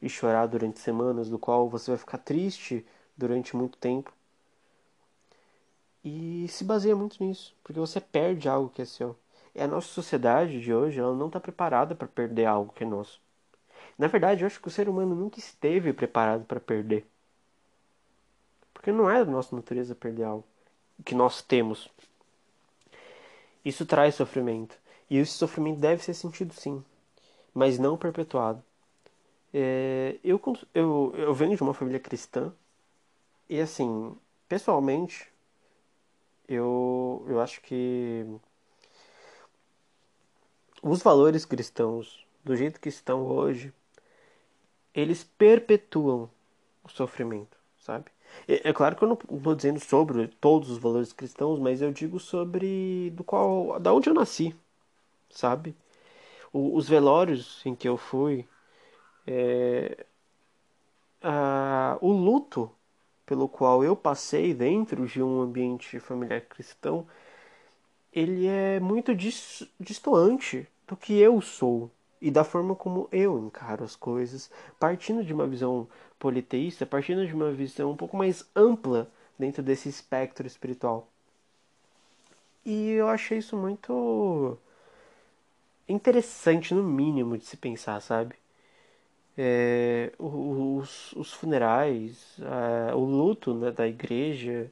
e 0.00 0.08
chorar 0.08 0.46
durante 0.46 0.80
semanas, 0.80 1.30
do 1.30 1.38
qual 1.38 1.68
você 1.68 1.92
vai 1.92 1.98
ficar 1.98 2.18
triste 2.18 2.84
durante 3.16 3.56
muito 3.56 3.78
tempo. 3.78 4.12
E 6.04 6.46
se 6.48 6.64
baseia 6.64 6.96
muito 6.96 7.22
nisso, 7.22 7.54
porque 7.62 7.78
você 7.78 8.00
perde 8.00 8.48
algo 8.48 8.70
que 8.70 8.82
é 8.82 8.84
seu. 8.84 9.16
E 9.54 9.60
a 9.60 9.68
nossa 9.68 9.88
sociedade 9.88 10.60
de 10.60 10.72
hoje, 10.72 10.98
ela 10.98 11.14
não 11.14 11.26
está 11.26 11.38
preparada 11.38 11.94
para 11.94 12.08
perder 12.08 12.46
algo 12.46 12.72
que 12.72 12.84
é 12.84 12.86
nosso. 12.86 13.20
Na 13.98 14.06
verdade, 14.06 14.42
eu 14.42 14.46
acho 14.46 14.60
que 14.60 14.68
o 14.68 14.70
ser 14.70 14.88
humano 14.88 15.14
nunca 15.14 15.38
esteve 15.38 15.92
preparado 15.92 16.44
para 16.44 16.58
perder. 16.58 17.06
Porque 18.72 18.90
não 18.90 19.08
é 19.08 19.24
da 19.24 19.30
nossa 19.30 19.54
natureza 19.54 19.94
perder 19.94 20.24
algo 20.24 20.44
que 21.04 21.14
nós 21.14 21.42
temos. 21.42 21.88
Isso 23.64 23.86
traz 23.86 24.14
sofrimento. 24.14 24.76
E 25.08 25.18
esse 25.18 25.32
sofrimento 25.32 25.78
deve 25.78 26.02
ser 26.02 26.14
sentido 26.14 26.52
sim, 26.54 26.82
mas 27.54 27.78
não 27.78 27.96
perpetuado. 27.96 28.62
É, 29.52 30.18
eu, 30.24 30.40
eu, 30.74 31.12
eu 31.16 31.34
venho 31.34 31.56
de 31.56 31.62
uma 31.62 31.74
família 31.74 32.00
cristã 32.00 32.52
e 33.52 33.60
assim, 33.60 34.16
pessoalmente, 34.48 35.30
eu, 36.48 37.24
eu 37.28 37.40
acho 37.40 37.60
que 37.60 38.24
os 40.82 41.02
valores 41.02 41.44
cristãos, 41.44 42.26
do 42.42 42.56
jeito 42.56 42.80
que 42.80 42.88
estão 42.88 43.26
hoje, 43.26 43.70
eles 44.94 45.22
perpetuam 45.22 46.30
o 46.82 46.88
sofrimento, 46.88 47.58
sabe? 47.78 48.10
É, 48.48 48.70
é 48.70 48.72
claro 48.72 48.96
que 48.96 49.04
eu 49.04 49.08
não 49.08 49.18
estou 49.36 49.54
dizendo 49.54 49.80
sobre 49.80 50.28
todos 50.28 50.70
os 50.70 50.78
valores 50.78 51.12
cristãos, 51.12 51.58
mas 51.58 51.82
eu 51.82 51.92
digo 51.92 52.18
sobre 52.18 53.10
do 53.10 53.22
qual, 53.22 53.78
da 53.78 53.92
onde 53.92 54.08
eu 54.08 54.14
nasci, 54.14 54.56
sabe? 55.30 55.76
O, 56.52 56.76
os 56.76 56.88
velórios 56.88 57.64
em 57.66 57.74
que 57.74 57.88
eu 57.88 57.96
fui, 57.98 58.48
é, 59.26 60.06
a, 61.22 61.98
o 62.00 62.12
luto 62.12 62.70
pelo 63.32 63.48
qual 63.48 63.82
eu 63.82 63.96
passei 63.96 64.52
dentro 64.52 65.06
de 65.06 65.22
um 65.22 65.40
ambiente 65.40 65.98
familiar 65.98 66.42
cristão, 66.42 67.06
ele 68.12 68.46
é 68.46 68.78
muito 68.78 69.14
dis, 69.14 69.66
distoante 69.80 70.68
do 70.86 70.94
que 70.94 71.18
eu 71.18 71.40
sou 71.40 71.90
e 72.20 72.30
da 72.30 72.44
forma 72.44 72.76
como 72.76 73.08
eu 73.10 73.38
encaro 73.38 73.84
as 73.84 73.96
coisas, 73.96 74.50
partindo 74.78 75.24
de 75.24 75.32
uma 75.32 75.46
visão 75.46 75.88
politeísta, 76.18 76.84
partindo 76.84 77.26
de 77.26 77.32
uma 77.32 77.50
visão 77.50 77.92
um 77.92 77.96
pouco 77.96 78.18
mais 78.18 78.44
ampla 78.54 79.10
dentro 79.38 79.62
desse 79.62 79.88
espectro 79.88 80.46
espiritual. 80.46 81.08
E 82.66 82.90
eu 82.90 83.08
achei 83.08 83.38
isso 83.38 83.56
muito 83.56 84.58
interessante, 85.88 86.74
no 86.74 86.82
mínimo, 86.82 87.38
de 87.38 87.46
se 87.46 87.56
pensar, 87.56 87.98
sabe? 88.02 88.41
É, 89.36 90.12
os, 90.18 91.12
os, 91.14 91.32
funerais, 91.32 92.36
o 92.94 93.00
luto 93.00 93.54
né, 93.54 93.70
da 93.70 93.86
igreja, 93.86 94.70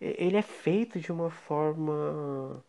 ele 0.00 0.36
é 0.36 0.42
feito 0.42 0.98
de 1.00 1.12
uma 1.12 1.30
forma 1.30 2.62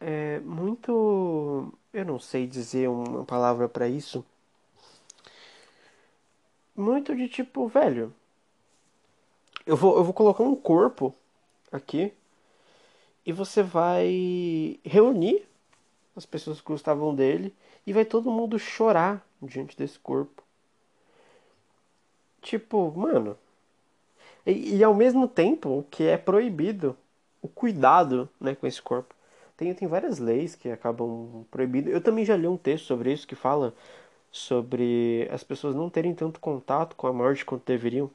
é, 0.00 0.40
muito. 0.40 1.72
Eu 1.92 2.04
não 2.04 2.18
sei 2.18 2.46
dizer 2.46 2.88
uma 2.88 3.24
palavra 3.24 3.68
para 3.68 3.88
isso. 3.88 4.24
Muito 6.74 7.14
de 7.14 7.28
tipo, 7.28 7.68
velho. 7.68 8.14
Eu 9.66 9.76
vou, 9.76 9.96
eu 9.96 10.04
vou 10.04 10.14
colocar 10.14 10.42
um 10.42 10.56
corpo 10.56 11.14
aqui 11.70 12.12
e 13.24 13.32
você 13.32 13.62
vai 13.62 14.80
reunir 14.84 15.46
as 16.16 16.26
pessoas 16.26 16.60
que 16.60 16.66
gostavam 16.66 17.14
dele 17.14 17.54
e 17.86 17.92
vai 17.92 18.04
todo 18.04 18.30
mundo 18.30 18.58
chorar 18.58 19.24
diante 19.42 19.76
desse 19.76 19.98
corpo. 19.98 20.42
Tipo, 22.42 22.92
mano. 22.96 23.36
E, 24.46 24.76
e, 24.76 24.84
ao 24.84 24.94
mesmo 24.94 25.28
tempo, 25.28 25.68
o 25.78 25.82
que 25.84 26.04
é 26.04 26.16
proibido, 26.16 26.96
o 27.42 27.48
cuidado 27.48 28.28
né, 28.40 28.54
com 28.54 28.66
esse 28.66 28.80
corpo. 28.80 29.14
Tem, 29.56 29.72
tem 29.74 29.86
várias 29.86 30.18
leis 30.18 30.54
que 30.54 30.70
acabam 30.70 31.44
proibindo. 31.50 31.90
Eu 31.90 32.00
também 32.00 32.24
já 32.24 32.36
li 32.36 32.48
um 32.48 32.56
texto 32.56 32.86
sobre 32.86 33.12
isso 33.12 33.26
que 33.26 33.34
fala 33.34 33.74
sobre 34.32 35.28
as 35.30 35.42
pessoas 35.44 35.74
não 35.74 35.90
terem 35.90 36.14
tanto 36.14 36.40
contato 36.40 36.96
com 36.96 37.06
a 37.06 37.12
morte 37.12 37.44
quanto 37.44 37.64
deveriam. 37.66 38.10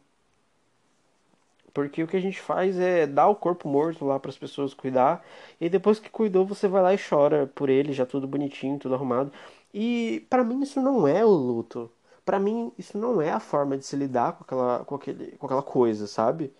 Porque 1.73 2.01
o 2.01 2.07
que 2.07 2.15
a 2.15 2.21
gente 2.21 2.39
faz 2.39 2.79
é 2.79 3.05
dar 3.05 3.27
o 3.27 3.35
corpo 3.35 3.67
morto 3.67 4.05
lá 4.05 4.17
para 4.17 4.29
as 4.29 4.37
pessoas 4.37 4.73
cuidar, 4.73 5.25
e 5.59 5.67
depois 5.67 5.99
que 5.99 6.09
cuidou, 6.09 6.45
você 6.45 6.69
vai 6.69 6.81
lá 6.81 6.93
e 6.93 6.97
chora 6.97 7.47
por 7.53 7.69
ele, 7.69 7.91
já 7.91 8.05
tudo 8.05 8.25
bonitinho, 8.25 8.79
tudo 8.79 8.95
arrumado. 8.95 9.31
E 9.77 10.25
para 10.29 10.41
mim 10.41 10.61
isso 10.63 10.81
não 10.81 11.05
é 11.05 11.25
o 11.25 11.29
luto. 11.29 11.91
Para 12.23 12.39
mim 12.39 12.71
isso 12.77 12.97
não 12.97 13.21
é 13.21 13.31
a 13.31 13.41
forma 13.41 13.77
de 13.77 13.85
se 13.85 13.95
lidar 13.97 14.31
com 14.33 14.43
aquela, 14.45 14.85
com 14.85 14.95
aquele, 14.95 15.31
com 15.37 15.45
aquela 15.47 15.63
coisa, 15.63 16.07
sabe? 16.07 16.53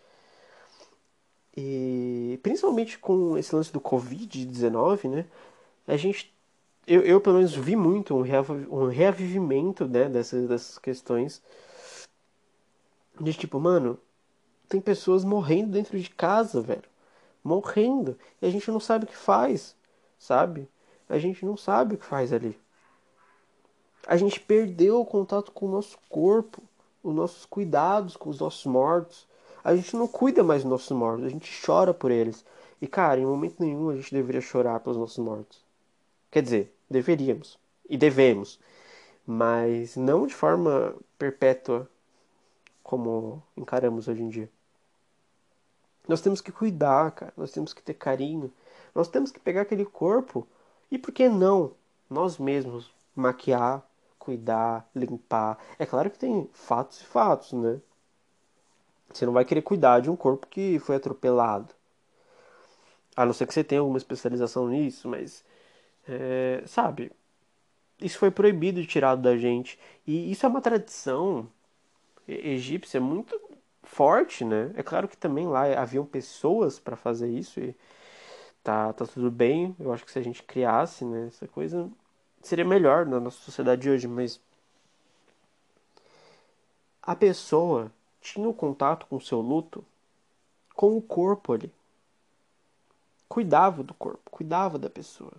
E 1.56 2.38
principalmente 2.44 3.00
com 3.00 3.38
esse 3.38 3.56
lance 3.56 3.72
do 3.72 3.80
Covid-19, 3.80 5.10
né? 5.10 5.26
A 5.88 5.96
gente. 5.96 6.34
Eu, 6.86 7.02
eu 7.04 7.22
pelo 7.22 7.38
menos 7.38 7.56
vi 7.56 7.76
muito 7.76 8.16
um, 8.16 8.22
reav 8.22 8.50
um 8.70 8.88
reavivimento 8.88 9.88
né, 9.88 10.10
dessas, 10.10 10.48
dessas 10.50 10.78
questões. 10.78 11.42
De 13.20 13.34
tipo, 13.34 13.60
mano, 13.62 13.98
tem 14.68 14.82
pessoas 14.82 15.24
morrendo 15.24 15.72
dentro 15.72 15.98
de 15.98 16.10
casa, 16.10 16.62
velho. 16.62 16.84
Morrendo. 17.44 18.18
E 18.42 18.46
a 18.46 18.50
gente 18.50 18.70
não 18.72 18.80
sabe 18.80 19.06
o 19.06 19.08
que 19.08 19.16
faz, 19.16 19.76
sabe? 20.20 20.70
A 21.10 21.18
gente 21.18 21.46
não 21.46 21.56
sabe 21.58 21.96
o 21.96 21.98
que 21.98 22.06
faz 22.06 22.34
ali. 22.34 22.60
A 24.08 24.18
gente 24.18 24.40
perdeu 24.40 25.02
o 25.02 25.06
contato 25.06 25.52
com 25.52 25.66
o 25.66 25.72
nosso 25.72 25.98
corpo, 26.10 26.62
os 27.04 27.14
nossos 27.14 27.46
cuidados 27.46 28.16
com 28.16 28.30
os 28.30 28.40
nossos 28.40 28.66
mortos. 28.66 29.28
A 29.64 29.76
gente 29.76 29.96
não 29.96 30.08
cuida 30.08 30.44
mais 30.44 30.62
dos 30.62 30.70
nossos 30.70 30.92
mortos, 30.92 31.26
a 31.26 31.30
gente 31.30 31.52
chora 31.66 31.94
por 31.94 32.12
eles. 32.12 32.46
E 32.82 32.88
cara, 32.88 33.20
em 33.20 33.26
momento 33.26 33.56
nenhum 33.60 33.90
a 33.90 33.96
gente 33.96 34.14
deveria 34.14 34.42
chorar 34.42 34.80
pelos 34.80 34.98
nossos 34.98 35.18
mortos. 35.18 35.64
Quer 36.30 36.44
dizer, 36.44 36.76
deveríamos 36.90 37.58
e 37.90 37.98
devemos, 37.98 38.60
mas 39.26 39.96
não 39.96 40.28
de 40.28 40.34
forma 40.34 40.94
perpétua 41.18 41.90
como 42.84 43.42
encaramos 43.58 44.08
hoje 44.08 44.22
em 44.22 44.30
dia. 44.30 44.50
Nós 46.08 46.22
temos 46.22 46.42
que 46.42 46.52
cuidar, 46.52 47.12
cara. 47.12 47.34
Nós 47.36 47.52
temos 47.52 47.74
que 47.74 47.82
ter 47.82 47.96
carinho. 47.96 48.54
Nós 48.94 49.08
temos 49.08 49.32
que 49.32 49.40
pegar 49.40 49.62
aquele 49.62 49.86
corpo 49.86 50.48
e, 50.92 50.98
por 50.98 51.12
que 51.12 51.28
não, 51.28 51.72
nós 52.10 52.38
mesmos 52.38 52.92
maquiar, 53.16 53.84
cuidar, 54.26 54.90
limpar. 54.96 55.58
É 55.78 55.86
claro 55.86 56.10
que 56.10 56.18
tem 56.18 56.50
fatos 56.52 57.02
e 57.02 57.06
fatos, 57.06 57.54
né? 57.54 57.80
Você 59.14 59.26
não 59.26 59.34
vai 59.34 59.46
querer 59.46 59.62
cuidar 59.62 60.02
de 60.02 60.10
um 60.10 60.16
corpo 60.16 60.48
que 60.48 60.80
foi 60.80 60.96
atropelado. 60.96 61.74
A 63.16 63.26
não 63.26 63.34
ser 63.34 63.48
que 63.48 63.54
você 63.54 63.64
tenha 63.64 63.82
alguma 63.82 63.98
especialização 63.98 64.68
nisso, 64.68 65.08
mas. 65.08 65.46
É, 66.08 66.64
sabe? 66.66 67.12
Isso 68.02 68.20
foi 68.20 68.32
proibido 68.32 68.80
e 68.80 68.88
tirado 68.88 69.22
da 69.22 69.38
gente. 69.38 69.80
E 70.06 70.32
isso 70.32 70.46
é 70.46 70.50
uma 70.50 70.62
tradição 70.62 71.48
egípcia 72.28 73.00
muito 73.00 73.40
forte, 73.84 74.44
né? 74.44 74.72
É 74.76 74.84
claro 74.84 75.08
que 75.08 75.18
também 75.18 75.48
lá 75.48 75.64
haviam 75.80 76.06
pessoas 76.06 76.80
para 76.80 76.96
fazer 76.96 77.30
isso 77.30 77.60
e 77.60 77.76
tá, 78.64 78.94
tá 78.94 79.06
tudo 79.06 79.32
bem. 79.32 79.76
Eu 79.80 79.94
acho 79.94 80.06
que 80.06 80.12
se 80.12 80.20
a 80.20 80.24
gente 80.24 80.44
criasse, 80.44 81.06
né, 81.06 81.28
essa 81.28 81.48
coisa 81.48 81.90
seria 82.48 82.66
melhor 82.66 83.06
na 83.06 83.20
nossa 83.20 83.38
sociedade 83.38 83.82
de 83.82 83.90
hoje, 83.90 84.08
mas 84.08 84.40
a 87.02 87.16
pessoa 87.16 87.92
tinha 88.22 88.48
o 88.48 88.54
contato 88.54 89.06
com 89.08 89.18
o 89.18 89.22
seu 89.22 89.40
luto 89.40 89.84
com 90.76 90.98
o 90.98 91.02
corpo 91.02 91.54
ali. 91.54 91.72
Cuidava 93.30 93.82
do 93.84 93.94
corpo, 93.94 94.30
cuidava 94.30 94.78
da 94.78 94.90
pessoa. 94.90 95.34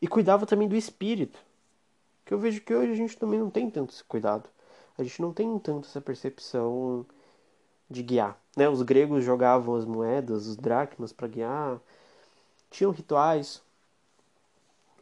E 0.00 0.08
cuidava 0.08 0.46
também 0.46 0.68
do 0.68 0.76
espírito. 0.76 1.38
Que 2.24 2.34
eu 2.34 2.38
vejo 2.38 2.60
que 2.60 2.74
hoje 2.74 2.92
a 2.92 2.96
gente 2.96 3.16
também 3.16 3.38
não 3.38 3.50
tem 3.50 3.70
tanto 3.70 3.94
esse 3.94 4.02
cuidado. 4.04 4.48
A 4.98 5.02
gente 5.02 5.20
não 5.22 5.32
tem 5.32 5.58
tanto 5.58 5.86
essa 5.86 6.00
percepção 6.00 7.06
de 7.88 8.02
guiar. 8.02 8.38
Né? 8.56 8.68
Os 8.68 8.82
gregos 8.82 9.24
jogavam 9.24 9.76
as 9.76 9.84
moedas, 9.84 10.46
os 10.46 10.56
dracmas 10.56 11.12
para 11.12 11.28
guiar, 11.28 11.78
tinham 12.70 12.90
rituais 12.90 13.62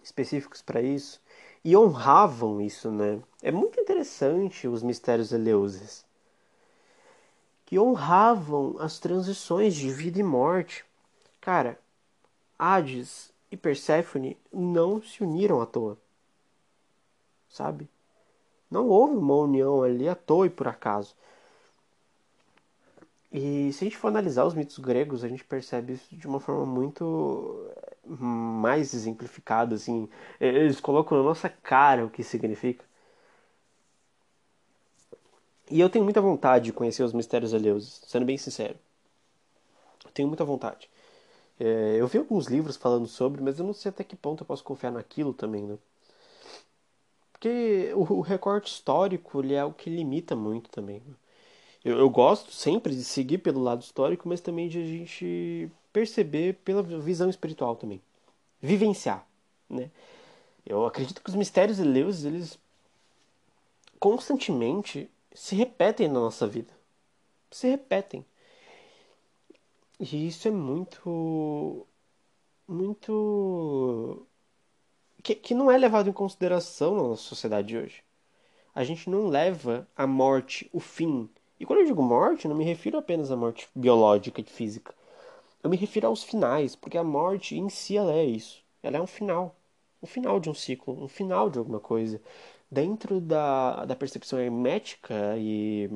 específicos 0.03 0.61
para 0.61 0.83
isso 0.83 1.22
e 1.65 1.77
honravam 1.77 2.61
isso, 2.61 2.91
né? 2.91 3.21
É 3.43 3.51
muito 3.53 3.81
interessante 3.81 4.67
os 4.67 4.83
mistérios 4.83 5.33
eleuses 5.33 6.05
que 7.73 7.79
honravam 7.79 8.77
as 8.79 8.99
transições 8.99 9.75
de 9.75 9.91
vida 9.91 10.21
e 10.21 10.23
morte. 10.23 10.85
Cara, 11.41 11.79
Hades 12.59 13.33
e 13.51 13.57
Perséfone 13.57 14.37
não 14.53 15.03
se 15.03 15.23
uniram 15.23 15.59
à 15.59 15.65
toa. 15.65 15.97
Sabe? 17.49 17.89
Não 18.71 18.89
houve 18.89 19.17
uma 19.17 19.37
união 19.37 19.83
ali 19.83 20.07
à 20.07 20.15
toa 20.15 20.47
e 20.47 20.51
por 20.51 20.69
acaso. 20.69 21.15
E 23.33 23.73
se 23.73 23.83
a 23.83 23.87
gente 23.87 23.97
for 23.97 24.09
analisar 24.09 24.45
os 24.45 24.53
mitos 24.53 24.79
gregos, 24.79 25.25
a 25.25 25.29
gente 25.29 25.43
percebe 25.43 25.95
isso 25.95 26.15
de 26.15 26.27
uma 26.27 26.41
forma 26.41 26.67
muito 26.67 27.71
mais 28.21 28.95
exemplificada, 28.95 29.75
assim. 29.75 30.09
Eles 30.41 30.81
colocam 30.81 31.19
na 31.19 31.25
nossa 31.25 31.49
cara 31.49 32.05
o 32.07 32.11
que 32.11 32.23
significa. 32.23 32.85
E 35.71 35.81
eu 35.81 35.91
tenho 35.91 36.05
muita 36.05 36.21
vontade 36.21 36.67
de 36.67 36.73
conhecer 36.73 37.03
os 37.03 37.13
mistérios 37.13 37.53
alheios, 37.55 38.03
sendo 38.07 38.25
bem 38.27 38.37
sincero. 38.39 38.79
Eu 40.05 40.11
tenho 40.13 40.29
muita 40.29 40.45
vontade. 40.45 40.89
É, 41.61 41.97
eu 41.99 42.07
vi 42.09 42.19
alguns 42.19 42.47
livros 42.47 42.77
falando 42.77 43.07
sobre, 43.07 43.43
mas 43.43 43.59
eu 43.59 43.67
não 43.67 43.75
sei 43.75 43.91
até 43.91 44.05
que 44.05 44.17
ponto 44.17 44.43
eu 44.43 44.47
posso 44.47 44.65
confiar 44.65 44.93
naquilo 44.93 45.35
também, 45.35 45.65
né? 45.67 45.79
Porque 47.33 47.93
o, 47.95 48.01
o 48.19 48.21
recorte 48.21 48.73
histórico 48.73 49.41
ele 49.41 49.55
é 49.55 49.65
o 49.65 49.73
que 49.73 49.91
limita 49.91 50.37
muito 50.37 50.71
também. 50.71 51.01
Né? 51.07 51.15
Eu, 51.85 51.99
eu 51.99 52.11
gosto 52.11 52.53
sempre 52.53 52.95
de 52.95 53.05
seguir 53.05 53.39
pelo 53.39 53.63
lado 53.63 53.83
histórico, 53.83 54.29
mas 54.29 54.41
também 54.41 54.69
de 54.69 54.79
a 54.81 54.85
gente 54.85 55.71
perceber 55.93 56.55
pela 56.65 56.83
visão 56.83 57.29
espiritual 57.29 57.77
também. 57.77 58.01
Vivenciar, 58.61 59.27
né? 59.69 59.91
Eu 60.65 60.87
acredito 60.87 61.23
que 61.23 61.29
os 61.29 61.35
mistérios 61.35 61.79
eleuses, 61.79 62.25
eles 62.25 62.59
constantemente 63.99 65.11
se 65.35 65.55
repetem 65.55 66.09
na 66.09 66.21
nossa 66.21 66.47
vida. 66.47 66.73
Se 67.51 67.69
repetem. 67.69 68.25
E 69.99 70.29
isso 70.29 70.49
é 70.49 70.51
muito. 70.51 71.87
Muito. 72.67 74.27
Que, 75.23 75.35
que 75.35 75.55
não 75.55 75.71
é 75.71 75.77
levado 75.77 76.09
em 76.09 76.13
consideração 76.13 76.95
na 76.97 77.03
nossa 77.03 77.23
sociedade 77.23 77.69
de 77.69 77.77
hoje. 77.77 78.03
A 78.75 78.85
gente 78.85 79.11
não 79.11 79.29
leva 79.29 79.87
a 79.97 80.07
morte, 80.07 80.69
o 80.73 80.81
fim, 80.81 81.29
e 81.63 81.65
quando 81.65 81.79
eu 81.79 81.87
digo 81.87 82.03
morte, 82.03 82.49
não 82.49 82.57
me 82.57 82.65
refiro 82.65 82.99
apenas 82.99 83.31
à 83.31 83.37
morte 83.37 83.69
biológica 83.73 84.41
e 84.41 84.45
física. 84.45 84.93
Eu 85.63 85.71
me 85.71 85.77
refiro 85.77 86.07
aos 86.09 86.23
finais, 86.25 86.75
porque 86.77 86.99
a 86.99 87.05
morte 87.05 87.57
em 87.57 87.69
si 87.69 87.97
ela 87.97 88.13
é 88.13 88.25
isso. 88.25 88.63
Ela 88.83 88.99
é 88.99 89.01
um 89.01 89.07
final. 89.07 89.55
Um 90.03 90.07
final 90.07 90.41
de 90.41 90.51
um 90.51 90.55
ciclo, 90.55 91.03
um 91.03 91.09
final 91.09 91.49
de 91.51 91.59
alguma 91.59 91.81
coisa. 91.81 92.21
Dentro 92.71 93.21
da, 93.21 93.85
da 93.85 93.97
percepção 93.97 94.39
hermética 94.41 95.37
e 95.39 95.91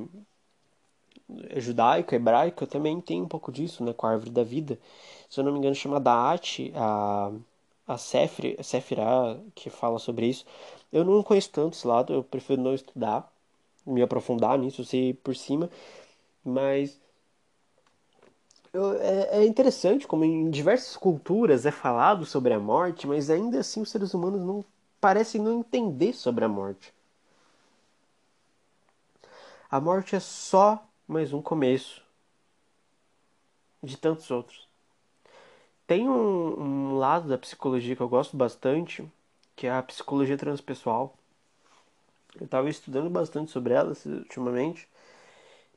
judaica, 1.57 2.15
hebraica, 2.17 2.67
também 2.67 3.01
tem 3.01 3.21
um 3.23 3.29
pouco 3.29 3.51
disso, 3.53 3.83
né, 3.85 3.93
com 3.93 4.07
a 4.07 4.11
árvore 4.11 4.31
da 4.31 4.45
vida. 4.45 4.79
Se 5.29 5.41
eu 5.41 5.45
não 5.45 5.53
me 5.53 5.59
engano, 5.59 5.75
chama 5.75 5.99
Daat, 6.01 6.73
a, 6.75 7.33
a 7.89 7.99
Séfira, 7.99 9.41
que 9.55 9.71
fala 9.71 9.99
sobre 9.99 10.27
isso. 10.29 10.45
Eu 10.93 11.05
não 11.05 11.23
conheço 11.23 11.51
tanto 11.51 11.75
esse 11.77 11.87
lado, 11.87 12.13
eu 12.13 12.23
prefiro 12.23 12.63
não 12.63 12.75
estudar 12.75 13.33
me 13.87 14.03
aprofundar 14.03 14.59
nisso, 14.59 14.85
sei 14.85 15.15
por 15.15 15.37
cima, 15.37 15.71
mas 16.45 17.01
é, 18.75 19.39
é, 19.39 19.47
interessante 19.47 20.07
como 20.07 20.25
em 20.25 20.51
diversas 20.51 20.97
culturas 20.97 21.67
é 21.67 21.71
falado 21.71 22.25
sobre 22.25 22.53
a 22.53 22.59
morte, 22.59 23.07
mas 23.07 23.31
ainda 23.31 23.61
assim 23.61 23.81
os 23.81 23.91
seres 23.91 24.15
humanos 24.15 24.41
não 24.41 24.65
parecem 25.01 25.41
não 25.41 25.61
entender 25.61 26.13
sobre 26.13 26.45
a 26.45 26.49
morte. 26.49 26.93
A 29.71 29.81
morte 29.81 30.15
é 30.17 30.21
só 30.21 30.87
mais 31.07 31.33
um 31.33 31.43
começo 31.43 32.03
de 33.83 33.97
tantos 33.97 34.31
outros. 34.31 34.67
Tem 35.87 36.09
um, 36.09 36.61
um 36.61 36.99
lado 36.99 37.29
da 37.29 37.39
psicologia 37.39 37.95
que 37.95 38.03
eu 38.03 38.09
gosto 38.09 38.37
bastante, 38.37 39.09
que 39.55 39.67
é 39.67 39.71
a 39.73 39.83
psicologia 39.83 40.37
transpessoal 40.37 41.17
eu 42.41 42.45
estava 42.45 42.69
estudando 42.69 43.09
bastante 43.11 43.51
sobre 43.51 43.73
ela 43.73 43.93
ultimamente, 44.05 44.89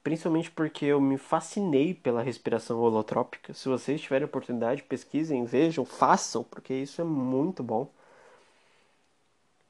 principalmente 0.10 0.50
porque 0.50 0.86
eu 0.86 1.00
me 1.00 1.20
fascinei 1.20 1.94
pela 1.94 2.24
respiração 2.24 2.80
holotrópica. 2.80 3.54
Se 3.54 3.70
vocês 3.70 4.02
tiverem 4.02 4.26
oportunidade, 4.26 4.82
pesquisem, 4.82 5.46
vejam, 5.46 5.86
façam, 5.86 6.44
porque 6.44 6.74
isso 6.74 7.00
é 7.00 7.04
muito 7.04 7.62
bom. 7.62 7.88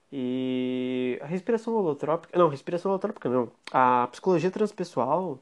E 0.10 1.20
a 1.22 1.26
respiração 1.26 1.76
holotrópica, 1.76 2.40
não, 2.40 2.48
respiração 2.48 2.90
holotrópica 2.90 3.28
não. 3.28 3.52
A 3.70 4.08
psicologia 4.08 4.50
transpessoal 4.50 5.40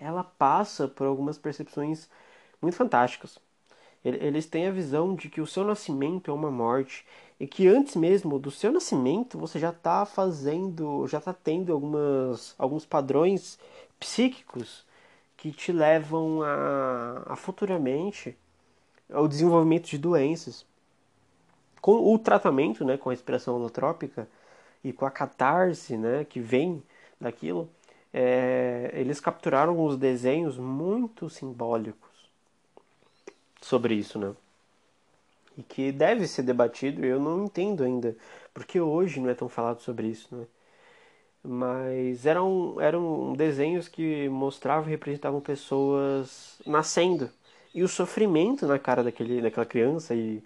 ela 0.00 0.24
passa 0.24 0.88
por 0.88 1.06
algumas 1.06 1.38
percepções 1.38 2.08
muito 2.60 2.76
fantásticas. 2.76 3.38
Eles 4.04 4.46
têm 4.46 4.66
a 4.66 4.72
visão 4.72 5.14
de 5.14 5.28
que 5.30 5.40
o 5.40 5.46
seu 5.46 5.62
nascimento 5.64 6.32
é 6.32 6.34
uma 6.34 6.50
morte 6.50 7.06
e 7.42 7.46
que 7.48 7.66
antes 7.66 7.96
mesmo 7.96 8.38
do 8.38 8.52
seu 8.52 8.70
nascimento 8.70 9.36
você 9.36 9.58
já 9.58 9.70
está 9.70 10.06
fazendo, 10.06 11.08
já 11.08 11.18
está 11.18 11.32
tendo 11.32 11.72
algumas, 11.72 12.54
alguns 12.56 12.86
padrões 12.86 13.58
psíquicos 13.98 14.86
que 15.36 15.50
te 15.50 15.72
levam 15.72 16.40
a, 16.44 17.24
a 17.26 17.34
futuramente 17.34 18.38
ao 19.12 19.26
desenvolvimento 19.26 19.88
de 19.88 19.98
doenças. 19.98 20.64
Com 21.80 22.14
o 22.14 22.16
tratamento, 22.16 22.84
né, 22.84 22.96
com 22.96 23.10
a 23.10 23.12
respiração 23.12 23.56
holotrópica 23.56 24.28
e 24.84 24.92
com 24.92 25.04
a 25.04 25.10
catarse, 25.10 25.96
né, 25.96 26.24
que 26.24 26.38
vem 26.38 26.80
daquilo, 27.20 27.68
é, 28.14 28.92
eles 28.94 29.18
capturaram 29.18 29.72
alguns 29.72 29.96
desenhos 29.96 30.56
muito 30.58 31.28
simbólicos 31.28 32.30
sobre 33.60 33.94
isso, 33.94 34.16
né? 34.16 34.32
E 35.56 35.62
que 35.62 35.92
deve 35.92 36.26
ser 36.26 36.42
debatido, 36.42 37.04
e 37.04 37.08
eu 37.08 37.20
não 37.20 37.44
entendo 37.44 37.84
ainda, 37.84 38.16
porque 38.54 38.80
hoje 38.80 39.20
não 39.20 39.30
é 39.30 39.34
tão 39.34 39.48
falado 39.48 39.80
sobre 39.80 40.08
isso, 40.08 40.34
né? 40.34 40.46
mas 41.42 42.24
eram, 42.26 42.80
eram 42.80 43.32
desenhos 43.34 43.88
que 43.88 44.28
mostravam 44.28 44.88
e 44.88 44.90
representavam 44.92 45.40
pessoas 45.40 46.60
nascendo 46.66 47.30
e 47.74 47.82
o 47.82 47.88
sofrimento 47.88 48.66
na 48.66 48.78
cara 48.78 49.02
daquele, 49.02 49.40
daquela 49.42 49.66
criança 49.66 50.14
e 50.14 50.42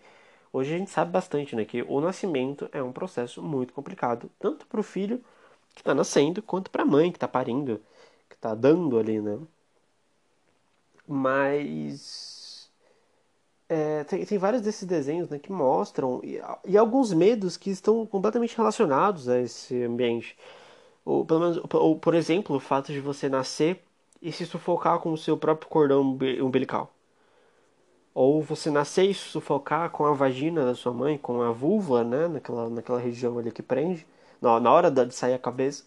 hoje 0.53 0.75
a 0.75 0.79
gente 0.79 0.91
sabe 0.91 1.13
bastante 1.13 1.57
né, 1.57 1.65
que 1.65 1.83
o 1.83 2.01
nascimento 2.01 2.69
é 2.73 2.83
um 2.83 2.93
processo 2.93 3.43
muito 3.43 3.73
complicado 3.75 4.31
tanto 4.39 4.67
para 4.67 4.81
o 4.81 4.83
filho 4.83 5.19
que 5.75 5.81
está 5.83 5.95
nascendo 5.95 6.43
quanto 6.43 6.71
para 6.71 6.83
a 6.83 6.87
mãe 6.87 7.11
que 7.13 7.19
está 7.19 7.29
parindo 7.29 7.83
que 8.29 8.37
está 8.37 8.55
dando 8.55 8.99
ali 8.99 9.21
né 9.21 9.39
mas 11.07 12.36
é, 13.69 14.05
tem, 14.05 14.25
tem 14.25 14.39
vários 14.39 14.63
desses 14.63 14.85
desenhos 14.87 15.29
né, 15.29 15.39
que 15.39 15.51
mostram 15.51 16.21
e, 16.23 16.41
e 16.65 16.79
alguns 16.79 17.13
medos 17.13 17.57
que 17.57 17.71
estão 17.71 18.07
completamente 18.07 18.57
relacionados 18.57 19.29
a 19.29 19.41
esse 19.41 19.83
ambiente 19.83 20.37
ou, 21.07 21.25
pelo 21.25 21.41
menos, 21.41 21.61
ou, 21.73 21.97
por 21.97 22.15
exemplo, 22.15 22.57
o 22.57 22.61
fato 22.61 22.93
de 22.93 23.01
você 23.01 23.29
nascer 23.29 23.81
e 24.21 24.33
se 24.33 24.45
sufocar 24.45 24.99
com 24.99 25.13
o 25.13 25.17
seu 25.17 25.37
próprio 25.39 25.69
cordão 25.71 26.03
umbilical. 26.03 26.91
Ou 28.13 28.43
você 28.43 28.71
nascer 28.71 29.05
e 29.05 29.15
se 29.15 29.29
sufocar 29.29 29.91
com 29.91 30.05
a 30.05 30.13
vagina 30.13 30.65
da 30.65 30.75
sua 30.75 30.93
mãe, 30.93 31.17
com 31.17 31.43
a 31.43 31.53
vulva, 31.53 32.03
né, 32.03 32.27
naquela, 32.27 32.69
naquela 32.69 32.99
região 32.99 33.39
ali 33.39 33.53
que 33.53 33.63
prende, 33.63 34.05
na, 34.43 34.59
na 34.59 34.73
hora 34.73 34.91
de 34.91 35.15
sair 35.15 35.35
a 35.35 35.39
cabeça. 35.39 35.85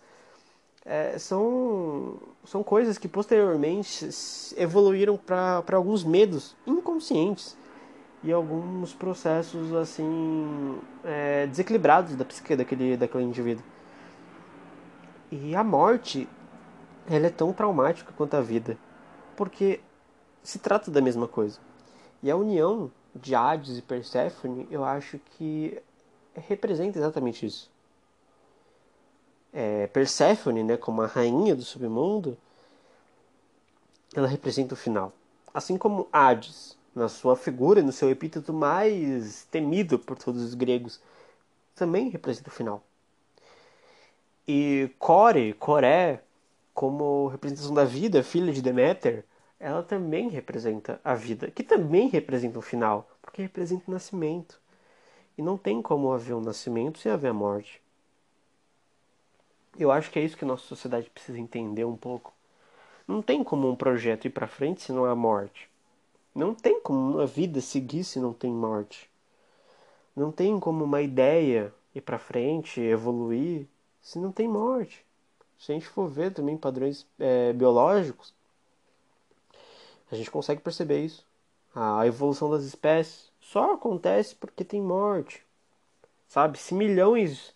É, 0.86 1.18
são, 1.20 2.18
são 2.46 2.64
coisas 2.64 2.98
que 2.98 3.08
posteriormente 3.08 4.10
evoluíram 4.56 5.18
para 5.18 5.76
alguns 5.76 6.04
medos 6.04 6.56
inconscientes 6.66 7.58
e 8.24 8.32
alguns 8.32 8.94
processos 8.94 9.74
assim 9.74 10.80
é, 11.04 11.48
desequilibrados 11.48 12.16
da 12.16 12.26
psique 12.26 12.56
daquele, 12.56 12.98
daquele 12.98 13.24
indivíduo. 13.24 13.64
E 15.32 15.56
a 15.56 15.64
morte, 15.64 16.28
ela 17.10 17.28
é 17.28 17.30
tão 17.30 17.54
traumática 17.54 18.12
quanto 18.18 18.36
a 18.36 18.42
vida, 18.42 18.78
porque 19.36 19.80
se 20.44 20.60
trata 20.60 20.90
da 20.90 21.02
mesma 21.02 21.28
coisa. 21.28 21.60
E 22.22 22.30
a 22.30 22.36
união 22.36 22.92
de 23.16 23.36
Hades 23.36 23.78
e 23.78 23.82
Perséfone, 23.82 24.68
eu 24.70 24.84
acho 24.84 25.20
que 25.20 25.82
representa 26.34 26.98
exatamente 26.98 27.46
isso. 27.46 27.72
É, 29.54 29.88
Perséfone, 29.88 30.64
né, 30.64 30.78
como 30.78 31.02
a 31.02 31.08
rainha 31.08 31.56
do 31.56 31.64
submundo, 31.64 32.38
ela 34.16 34.28
representa 34.28 34.74
o 34.74 34.78
final. 34.78 35.14
Assim 35.54 35.78
como 35.78 36.08
Hades, 36.12 36.78
na 36.96 37.08
sua 37.08 37.36
figura, 37.36 37.82
no 37.82 37.92
seu 37.92 38.10
epíteto 38.10 38.54
mais 38.54 39.46
temido 39.52 40.00
por 40.00 40.18
todos 40.18 40.42
os 40.44 40.54
gregos, 40.54 41.00
também 41.76 42.10
representa 42.10 42.50
o 42.50 42.54
final. 42.54 42.84
E 44.48 44.90
Core, 44.98 45.54
Coré, 45.54 46.24
como 46.74 47.28
representação 47.28 47.74
da 47.74 47.86
vida, 47.86 48.24
filha 48.24 48.52
de 48.52 48.62
Deméter, 48.62 49.24
ela 49.60 49.84
também 49.84 50.30
representa 50.30 51.00
a 51.04 51.14
vida, 51.14 51.52
que 51.52 51.64
também 51.64 52.08
representa 52.08 52.58
o 52.58 52.62
final, 52.62 53.10
porque 53.22 53.42
representa 53.42 53.84
o 53.88 53.92
nascimento. 53.92 54.60
E 55.38 55.42
não 55.42 55.58
tem 55.58 55.82
como 55.82 56.12
haver 56.12 56.34
um 56.34 56.42
nascimento 56.42 57.00
sem 57.00 57.12
haver 57.12 57.30
a 57.30 57.34
morte. 57.34 57.82
Eu 59.78 59.92
acho 59.92 60.10
que 60.12 60.20
é 60.20 60.24
isso 60.24 60.36
que 60.36 60.44
a 60.44 60.48
nossa 60.48 60.66
sociedade 60.66 61.10
precisa 61.10 61.40
entender 61.40 61.86
um 61.86 61.96
pouco. 61.96 62.34
Não 63.08 63.22
tem 63.22 63.44
como 63.44 63.70
um 63.70 63.76
projeto 63.76 64.26
ir 64.26 64.30
para 64.32 64.48
frente 64.48 64.82
se 64.82 64.92
não 64.92 65.06
há 65.06 65.16
morte. 65.16 65.69
Não 66.34 66.54
tem 66.54 66.80
como 66.82 67.20
a 67.20 67.26
vida 67.26 67.62
seguir 67.62 68.04
se 68.04 68.20
não 68.20 68.34
tem 68.34 68.52
morte. 68.52 69.10
Não 70.16 70.32
tem 70.32 70.60
como 70.60 70.84
uma 70.84 71.02
ideia 71.02 71.74
ir 71.94 72.02
para 72.02 72.20
frente, 72.20 72.80
evoluir 72.82 73.68
se 74.02 74.20
não 74.20 74.32
tem 74.32 74.48
morte. 74.48 75.06
Se 75.58 75.72
a 75.72 75.76
gente 75.76 75.88
for 75.88 76.08
ver 76.08 76.34
também 76.34 76.58
padrões 76.58 77.06
é, 77.20 77.52
biológicos, 77.54 78.34
a 80.12 80.16
gente 80.16 80.32
consegue 80.32 80.62
perceber 80.62 81.04
isso. 81.06 81.26
A 81.76 82.06
evolução 82.08 82.50
das 82.50 82.64
espécies 82.64 83.32
só 83.42 83.74
acontece 83.74 84.36
porque 84.36 84.64
tem 84.64 84.82
morte. 84.82 85.44
Sabe? 86.28 86.58
Se 86.58 86.74
milhões 86.74 87.54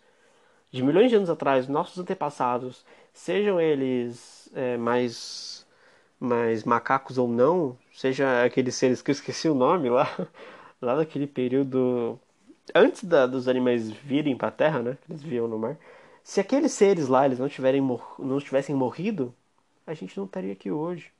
de 0.74 0.82
milhões 0.82 1.11
de 1.11 1.15
anos 1.15 1.30
atrás, 1.30 1.67
nossos 1.67 1.99
antepassados, 1.99 2.84
sejam 3.13 3.61
eles 3.61 4.49
é, 4.55 4.76
mais, 4.76 5.62
mais 6.24 6.63
macacos 6.63 7.17
ou 7.17 7.28
não, 7.28 7.78
seja 7.93 8.43
aqueles 8.45 8.76
seres 8.76 9.01
que 9.01 9.11
eu 9.11 9.13
esqueci 9.13 9.49
o 9.49 9.55
nome 9.55 9.89
lá, 9.89 10.07
lá 10.82 10.95
daquele 10.95 11.28
período 11.28 12.19
antes 12.74 13.03
da, 13.03 13.28
dos 13.28 13.47
animais 13.47 13.91
virem 13.91 14.38
para 14.38 14.47
a 14.47 14.51
Terra, 14.51 14.82
né? 14.82 14.97
Eles 15.09 15.21
viam 15.21 15.47
no 15.47 15.59
mar. 15.59 15.78
Se 16.24 16.39
aqueles 16.39 16.71
seres 16.71 17.07
lá 17.07 17.26
eles 17.26 17.39
não, 17.39 17.49
tiverem 17.49 17.82
não 18.19 18.39
tivessem 18.39 18.76
morrido, 18.76 19.34
a 19.86 19.93
gente 19.93 20.17
não 20.17 20.26
estaria 20.26 20.53
aqui 20.53 20.71
hoje. 20.71 21.11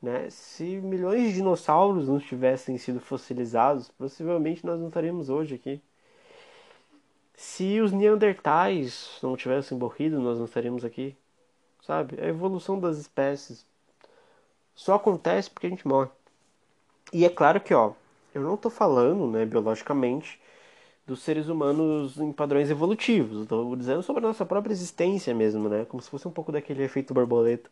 Né? 0.00 0.30
Se 0.30 0.64
milhões 0.64 1.22
de 1.22 1.34
dinossauros 1.34 2.08
não 2.08 2.18
tivessem 2.18 2.78
sido 2.78 3.00
fossilizados, 3.00 3.90
possivelmente 3.90 4.64
nós 4.64 4.80
não 4.80 4.88
estaríamos 4.88 5.28
hoje 5.28 5.54
aqui. 5.56 5.82
Se 7.34 7.80
os 7.80 7.92
Neandertais 7.92 9.18
não 9.22 9.36
tivessem 9.36 9.76
morrido, 9.76 10.18
nós 10.20 10.38
não 10.38 10.46
estaríamos 10.46 10.84
aqui. 10.84 11.14
Sabe? 11.86 12.20
A 12.20 12.26
evolução 12.26 12.80
das 12.80 12.98
espécies 12.98 13.64
só 14.74 14.94
acontece 14.94 15.50
porque 15.50 15.66
a 15.68 15.70
gente 15.70 15.86
morre. 15.86 16.10
E 17.12 17.24
é 17.24 17.28
claro 17.30 17.60
que, 17.60 17.72
ó, 17.74 17.92
eu 18.34 18.42
não 18.42 18.54
estou 18.54 18.70
falando, 18.70 19.26
né, 19.30 19.46
biologicamente, 19.46 20.40
dos 21.06 21.22
seres 21.22 21.48
humanos 21.48 22.18
em 22.18 22.32
padrões 22.32 22.70
evolutivos. 22.70 23.42
Estou 23.42 23.76
dizendo 23.76 24.02
sobre 24.02 24.24
a 24.24 24.28
nossa 24.28 24.44
própria 24.46 24.72
existência 24.72 25.34
mesmo, 25.34 25.68
né? 25.68 25.84
Como 25.86 26.02
se 26.02 26.10
fosse 26.10 26.28
um 26.28 26.32
pouco 26.32 26.52
daquele 26.52 26.82
efeito 26.84 27.14
borboleta. 27.14 27.70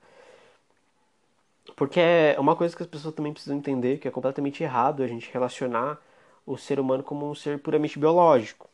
Porque 1.76 2.00
é 2.00 2.36
uma 2.38 2.56
coisa 2.56 2.76
que 2.76 2.82
as 2.82 2.88
pessoas 2.88 3.14
também 3.14 3.32
precisam 3.32 3.56
entender, 3.56 3.98
que 3.98 4.06
é 4.08 4.10
completamente 4.10 4.62
errado 4.62 5.02
a 5.02 5.06
gente 5.08 5.30
relacionar 5.32 6.00
o 6.46 6.56
ser 6.56 6.78
humano 6.78 7.02
como 7.02 7.28
um 7.30 7.34
ser 7.34 7.58
puramente 7.60 7.98
biológico. 7.98 8.68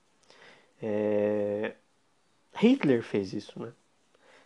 É... 0.83 1.75
Hitler 2.55 3.03
fez 3.03 3.33
isso, 3.33 3.61
né? 3.61 3.73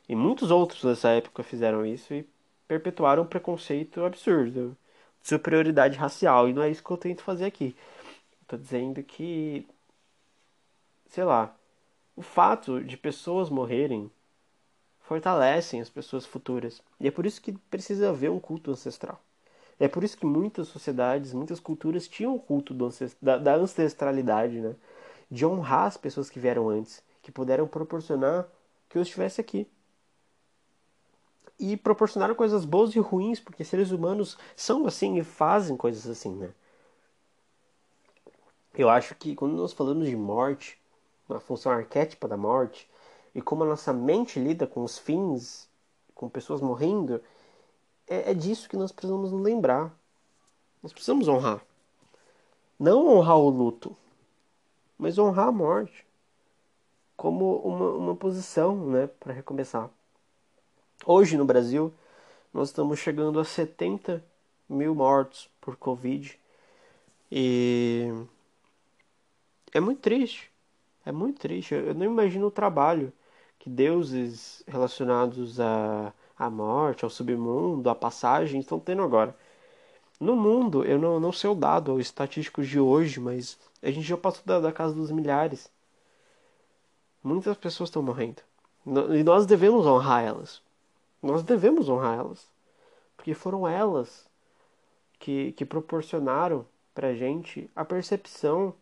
E 0.09 0.15
muitos 0.15 0.51
outros 0.51 0.83
dessa 0.83 1.11
época 1.11 1.43
fizeram 1.43 1.85
isso 1.85 2.13
e 2.13 2.27
perpetuaram 2.69 3.23
um 3.23 3.27
preconceito 3.27 4.05
absurdo 4.05 4.77
de 5.23 5.29
superioridade 5.29 5.97
racial. 5.97 6.49
E 6.49 6.53
não 6.53 6.63
é 6.63 6.71
isso 6.71 6.83
que 6.83 6.91
eu 6.91 6.97
tento 6.97 7.23
fazer 7.23 7.47
aqui. 7.47 7.75
Estou 8.43 8.59
dizendo 8.59 9.03
que 9.03 9.67
sei 11.15 11.23
lá, 11.23 11.55
o 12.17 12.23
fato 12.23 12.83
de 12.83 12.97
pessoas 12.97 13.49
morrerem 13.49 14.11
fortalecem 15.01 15.81
as 15.81 15.89
pessoas 15.89 16.27
futuras. 16.27 16.83
E 16.99 17.07
é 17.07 17.11
por 17.11 17.25
isso 17.25 17.41
que 17.41 17.53
precisa 17.53 18.11
haver 18.11 18.31
um 18.31 18.41
culto 18.41 18.73
ancestral. 18.73 19.21
É 19.79 19.87
por 19.87 20.03
isso 20.03 20.17
que 20.17 20.27
muitas 20.27 20.69
sociedades, 20.69 21.33
muitas 21.33 21.61
culturas 21.61 22.09
tinham 22.09 22.35
o 22.35 22.41
culto 22.41 22.75
da, 23.21 23.39
da 23.39 23.55
ancestralidade, 23.55 24.61
né? 24.61 24.75
De 25.31 25.47
honrar 25.47 25.87
as 25.87 25.97
pessoas 25.97 26.31
que 26.31 26.41
vieram 26.41 26.69
antes, 26.69 27.03
que 27.23 27.31
puderam 27.31 27.67
proporcionar 27.67 28.47
que 28.89 28.99
eu 28.99 29.03
estivesse 29.03 29.41
aqui. 29.41 29.69
E 31.59 31.77
proporcionaram 31.77 32.35
coisas 32.35 32.65
boas 32.65 32.95
e 32.95 32.99
ruins, 32.99 33.41
porque 33.41 33.65
seres 33.65 33.91
humanos 33.91 34.37
são 34.57 34.87
assim 34.87 35.17
e 35.19 35.25
fazem 35.25 35.77
coisas 35.77 36.07
assim, 36.07 36.35
né? 36.35 36.51
Eu 38.77 38.91
acho 38.91 39.15
que 39.15 39.37
quando 39.37 39.55
nós 39.55 39.73
falamos 39.73 40.09
de 40.09 40.17
morte, 40.17 40.77
uma 41.29 41.39
função 41.39 41.71
arquétipa 41.71 42.27
da 42.27 42.37
morte, 42.37 42.91
e 43.35 43.41
como 43.41 43.63
a 43.63 43.67
nossa 43.67 43.93
mente 43.93 44.41
lida 44.41 44.67
com 44.67 44.83
os 44.83 44.99
fins, 44.99 45.69
com 46.15 46.29
pessoas 46.29 46.61
morrendo, 46.61 47.21
é, 48.07 48.33
é 48.33 48.35
disso 48.35 48.69
que 48.69 48.77
nós 48.77 48.93
precisamos 48.93 49.33
lembrar. 49.33 49.93
Nós 50.83 50.93
precisamos 50.93 51.29
honrar. 51.29 51.65
Não 52.79 53.07
honrar 53.09 53.39
o 53.39 53.49
luto, 53.49 53.97
mas 54.99 55.19
honrar 55.19 55.49
a 55.49 55.53
morte 55.53 56.05
como 57.17 57.57
uma, 57.59 57.91
uma 57.91 58.17
posição 58.17 58.77
né, 58.91 59.07
para 59.07 59.33
recomeçar. 59.33 59.89
Hoje 61.07 61.37
no 61.37 61.45
Brasil, 61.45 61.93
nós 62.53 62.69
estamos 62.69 62.99
chegando 62.99 63.39
a 63.39 63.45
70 63.45 64.25
mil 64.69 64.95
mortos 64.95 65.51
por 65.61 65.77
Covid. 65.77 66.39
E 67.31 68.11
é 69.73 69.81
muito 69.81 70.01
triste. 70.01 70.51
É 71.05 71.13
muito 71.13 71.41
triste. 71.41 71.75
Eu 71.75 71.95
não 71.95 72.07
imagino 72.07 72.47
o 72.47 72.51
trabalho 72.51 73.13
que 73.59 73.69
deuses 73.69 74.63
relacionados 74.67 75.61
à, 75.61 76.13
à 76.39 76.49
morte, 76.49 77.05
ao 77.05 77.11
submundo, 77.11 77.91
à 77.91 77.95
passagem 77.95 78.61
estão 78.61 78.81
tendo 78.81 79.03
agora. 79.03 79.37
No 80.19 80.35
mundo, 80.37 80.85
eu 80.85 80.99
não, 80.99 81.21
não 81.21 81.33
sei 81.33 81.51
o 81.51 81.55
dado 81.55 81.93
ou 81.93 82.01
estatísticos 82.01 82.69
de 82.69 82.81
hoje, 82.81 83.21
mas 83.21 83.59
a 83.83 83.91
gente 83.91 84.07
já 84.07 84.17
passou 84.17 84.43
da, 84.47 84.61
da 84.61 84.73
casa 84.73 84.95
dos 84.95 85.11
milhares. 85.11 85.71
Muitas 87.23 87.57
pessoas 87.59 87.89
estão 87.91 88.03
morrendo. 88.03 88.43
E 89.15 89.23
nós 89.23 89.45
devemos 89.45 89.87
honrar 89.87 90.25
elas. 90.25 90.64
Nós 91.25 91.43
devemos 91.43 91.89
honrar 91.89 92.19
elas. 92.19 92.47
Porque 93.17 93.35
foram 93.35 93.67
elas 93.67 94.29
que, 95.19 95.53
que 95.53 95.65
proporcionaram 95.65 96.67
pra 96.95 97.15
gente 97.15 97.71
a 97.75 97.85
percepção 97.85 98.75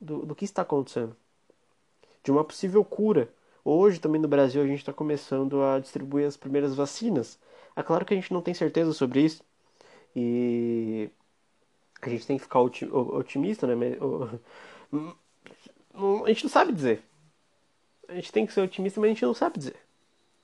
do, 0.00 0.24
do 0.24 0.34
que 0.34 0.44
está 0.44 0.62
acontecendo, 0.62 1.14
de 2.22 2.30
uma 2.30 2.42
possível 2.42 2.84
cura, 2.84 3.28
Hoje 3.64 4.00
também 4.00 4.20
no 4.20 4.28
Brasil 4.28 4.62
a 4.62 4.66
gente 4.66 4.78
está 4.78 4.92
começando 4.92 5.62
a 5.62 5.78
distribuir 5.78 6.26
as 6.26 6.36
primeiras 6.36 6.74
vacinas. 6.74 7.38
É 7.76 7.82
claro 7.82 8.04
que 8.04 8.14
a 8.14 8.16
gente 8.16 8.32
não 8.32 8.40
tem 8.42 8.54
certeza 8.54 8.92
sobre 8.92 9.20
isso 9.20 9.42
e 10.16 11.10
a 12.00 12.08
gente 12.08 12.26
tem 12.26 12.36
que 12.38 12.42
ficar 12.42 12.60
otimista, 12.60 13.66
né? 13.66 13.74
A 16.24 16.28
gente 16.28 16.44
não 16.44 16.50
sabe 16.50 16.72
dizer. 16.72 17.02
A 18.08 18.14
gente 18.14 18.32
tem 18.32 18.46
que 18.46 18.52
ser 18.52 18.60
otimista, 18.60 19.00
mas 19.00 19.08
a 19.08 19.12
gente 19.12 19.24
não 19.24 19.34
sabe 19.34 19.58
dizer. 19.58 19.76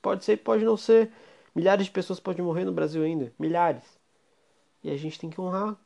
Pode 0.06 0.24
ser, 0.24 0.36
pode 0.36 0.64
não 0.64 0.76
ser. 0.76 1.10
Milhares 1.52 1.86
de 1.86 1.90
pessoas 1.90 2.20
podem 2.20 2.44
morrer 2.44 2.64
no 2.64 2.70
Brasil 2.70 3.02
ainda. 3.02 3.32
Milhares. 3.36 3.82
E 4.80 4.88
a 4.88 4.96
gente 4.96 5.18
tem 5.18 5.28
que 5.28 5.40
honrar 5.40 5.76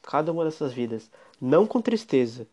cada 0.00 0.32
uma 0.32 0.46
dessas 0.46 0.72
vidas. 0.72 1.10
Não 1.38 1.66
com 1.66 1.82
tristeza, 1.82 2.48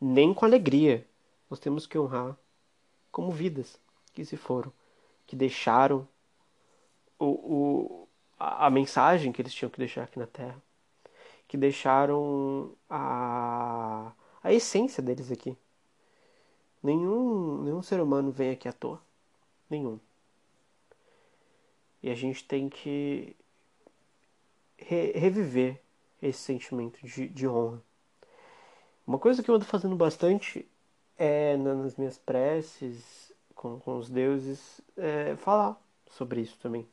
nem 0.00 0.32
com 0.32 0.46
alegria. 0.46 1.06
Nós 1.50 1.60
temos 1.60 1.86
que 1.86 1.98
honrar 1.98 2.34
como 3.12 3.30
vidas 3.30 3.78
que 4.14 4.24
se 4.24 4.38
foram, 4.38 4.72
que 5.26 5.36
deixaram 5.36 6.08
o, 7.18 7.26
o, 7.26 8.08
a, 8.38 8.68
a 8.68 8.70
mensagem 8.70 9.32
que 9.32 9.42
eles 9.42 9.52
tinham 9.52 9.68
que 9.68 9.78
deixar 9.78 10.04
aqui 10.04 10.18
na 10.18 10.26
Terra, 10.26 10.56
que 11.46 11.58
deixaram 11.58 12.72
a, 12.88 14.10
a 14.42 14.54
essência 14.54 15.02
deles 15.02 15.30
aqui. 15.30 15.54
Nenhum, 16.82 17.62
nenhum 17.62 17.82
ser 17.82 18.00
humano 18.00 18.32
vem 18.32 18.52
aqui 18.52 18.66
à 18.66 18.72
toa. 18.72 18.98
Nenhum. 19.68 20.00
E 22.06 22.08
a 22.08 22.14
gente 22.14 22.44
tem 22.44 22.68
que 22.68 23.34
re, 24.78 25.10
reviver 25.10 25.82
esse 26.22 26.38
sentimento 26.38 27.04
de, 27.04 27.28
de 27.28 27.48
honra. 27.48 27.82
Uma 29.04 29.18
coisa 29.18 29.42
que 29.42 29.50
eu 29.50 29.56
ando 29.56 29.64
fazendo 29.64 29.96
bastante 29.96 30.64
é 31.18 31.56
nas 31.56 31.96
minhas 31.96 32.16
preces 32.16 33.32
com, 33.56 33.80
com 33.80 33.98
os 33.98 34.08
deuses 34.08 34.80
é, 34.96 35.34
falar 35.34 35.76
sobre 36.08 36.40
isso 36.42 36.56
também. 36.60 36.86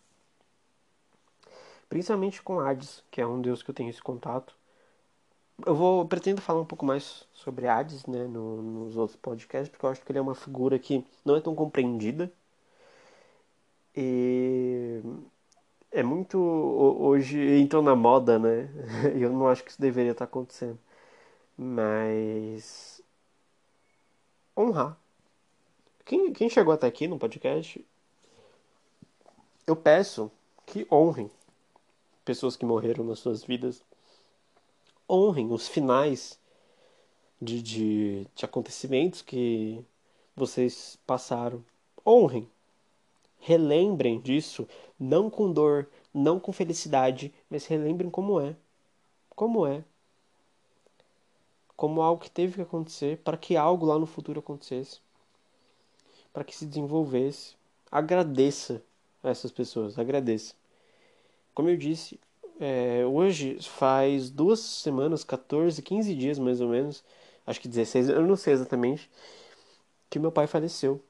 Principalmente 1.88 2.41
com 2.41 2.59
Hades, 2.59 3.03
que 3.11 3.22
é 3.22 3.28
um 3.28 3.39
deus 3.39 3.61
que 3.61 3.70
eu 3.70 3.76
tenho 3.76 3.91
esse 3.91 4.01
contato. 4.01 4.55
Eu 5.64 5.76
vou 5.76 6.07
pretendo 6.07 6.41
falar 6.41 6.61
um 6.61 6.66
pouco 6.66 6.88
mais 6.88 7.28
sobre 7.34 7.68
Hades, 7.68 8.07
né, 8.07 8.26
no, 8.26 8.64
nos 8.64 8.97
outros 8.97 9.16
podcasts, 9.16 9.70
porque 9.70 9.86
eu 9.86 9.91
acho 9.91 10.01
que 10.01 10.11
ele 10.11 10.18
é 10.18 10.24
uma 10.24 10.34
figura 10.34 10.80
que 10.80 11.05
não 11.24 11.36
é 11.36 11.39
tão 11.39 11.53
compreendida. 11.53 12.34
E 13.96 15.02
é 15.91 16.04
muito 16.04 16.38
hoje 16.39 17.39
entrou 17.60 17.82
na 17.84 17.96
moda, 17.96 18.39
né? 18.39 18.70
Eu 19.20 19.32
não 19.32 19.48
acho 19.48 19.64
que 19.64 19.72
isso 19.72 19.82
deveria 19.82 20.12
estar 20.12 20.26
acontecendo. 20.26 20.80
Mas 21.58 23.02
honrar. 24.58 24.98
Quem, 26.06 26.34
quem 26.34 26.50
chegou 26.50 26.74
até 26.74 26.88
aqui 26.88 27.08
no 27.08 27.18
podcast, 27.18 27.84
eu 29.66 29.76
peço 29.76 30.32
que 30.66 30.86
honrem 30.91 31.32
pessoas 32.26 32.56
que 32.56 32.66
morreram 32.66 33.06
nas 33.06 33.20
suas 33.20 33.44
vidas. 33.44 33.84
Honrem 35.10 35.52
os 35.52 35.68
finais 35.68 36.39
de, 37.41 37.62
de, 37.62 38.28
de 38.36 38.46
acontecimentos 38.46 39.22
que 39.22 39.84
vocês 40.36 40.98
passaram. 41.06 41.64
Honrem. 42.06 42.50
Relembrem 43.46 44.20
disso, 44.20 44.68
não 45.00 45.30
com 45.30 45.52
dor, 45.52 45.89
não 46.14 46.39
com 46.39 46.52
felicidade, 46.52 47.34
mas 47.50 47.66
relembrem 47.66 48.10
como 48.10 48.39
é. 48.39 48.56
Como 49.36 49.68
é 49.68 49.84
como 51.76 52.02
algo 52.02 52.22
que 52.22 52.32
teve 52.32 52.56
que 52.56 52.62
acontecer 52.62 53.18
para 53.18 53.38
que 53.38 53.58
algo 53.58 53.86
lá 53.86 54.00
no 54.00 54.06
futuro 54.06 54.39
acontecesse, 54.39 55.02
para 56.32 56.44
que 56.44 56.56
se 56.56 56.66
desenvolvesse. 56.66 57.56
Agradeça 57.91 58.82
a 59.22 59.30
essas 59.30 59.52
pessoas, 59.52 60.00
agradeça. 60.00 60.56
Como 61.54 61.70
eu 61.70 61.78
disse, 61.78 62.20
é, 62.60 63.06
hoje 63.06 63.58
faz 63.62 64.30
duas 64.30 64.60
semanas, 64.60 65.24
14, 65.24 65.82
15 65.82 66.16
dias 66.16 66.39
mais 66.39 66.62
ou 66.62 66.70
menos, 66.70 67.04
acho 67.46 67.60
que 67.60 67.68
16, 67.68 68.10
eu 68.10 68.26
não 68.26 68.36
sei 68.36 68.54
exatamente, 68.54 69.10
que 70.10 70.20
meu 70.20 70.32
pai 70.32 70.48
faleceu. 70.48 71.02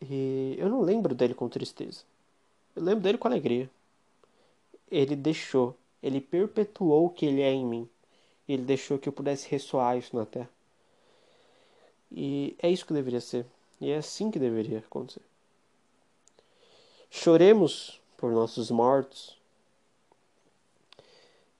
E 0.00 0.54
eu 0.58 0.68
não 0.68 0.80
lembro 0.80 1.14
dele 1.14 1.34
com 1.34 1.48
tristeza. 1.48 2.02
Eu 2.74 2.82
lembro 2.82 3.02
dele 3.02 3.18
com 3.18 3.28
alegria. 3.28 3.70
Ele 4.90 5.16
deixou, 5.16 5.76
ele 6.02 6.20
perpetuou 6.20 7.06
o 7.06 7.10
que 7.10 7.26
ele 7.26 7.40
é 7.40 7.52
em 7.52 7.64
mim. 7.64 7.88
Ele 8.48 8.62
deixou 8.62 8.98
que 8.98 9.08
eu 9.08 9.12
pudesse 9.12 9.48
ressoar 9.48 9.96
isso 9.96 10.14
na 10.14 10.24
terra. 10.24 10.50
E 12.10 12.56
é 12.62 12.70
isso 12.70 12.86
que 12.86 12.92
deveria 12.92 13.20
ser. 13.20 13.46
E 13.80 13.90
é 13.90 13.96
assim 13.96 14.30
que 14.30 14.38
deveria 14.38 14.78
acontecer. 14.78 15.22
Choremos 17.10 18.00
por 18.16 18.32
nossos 18.32 18.70
mortos, 18.70 19.36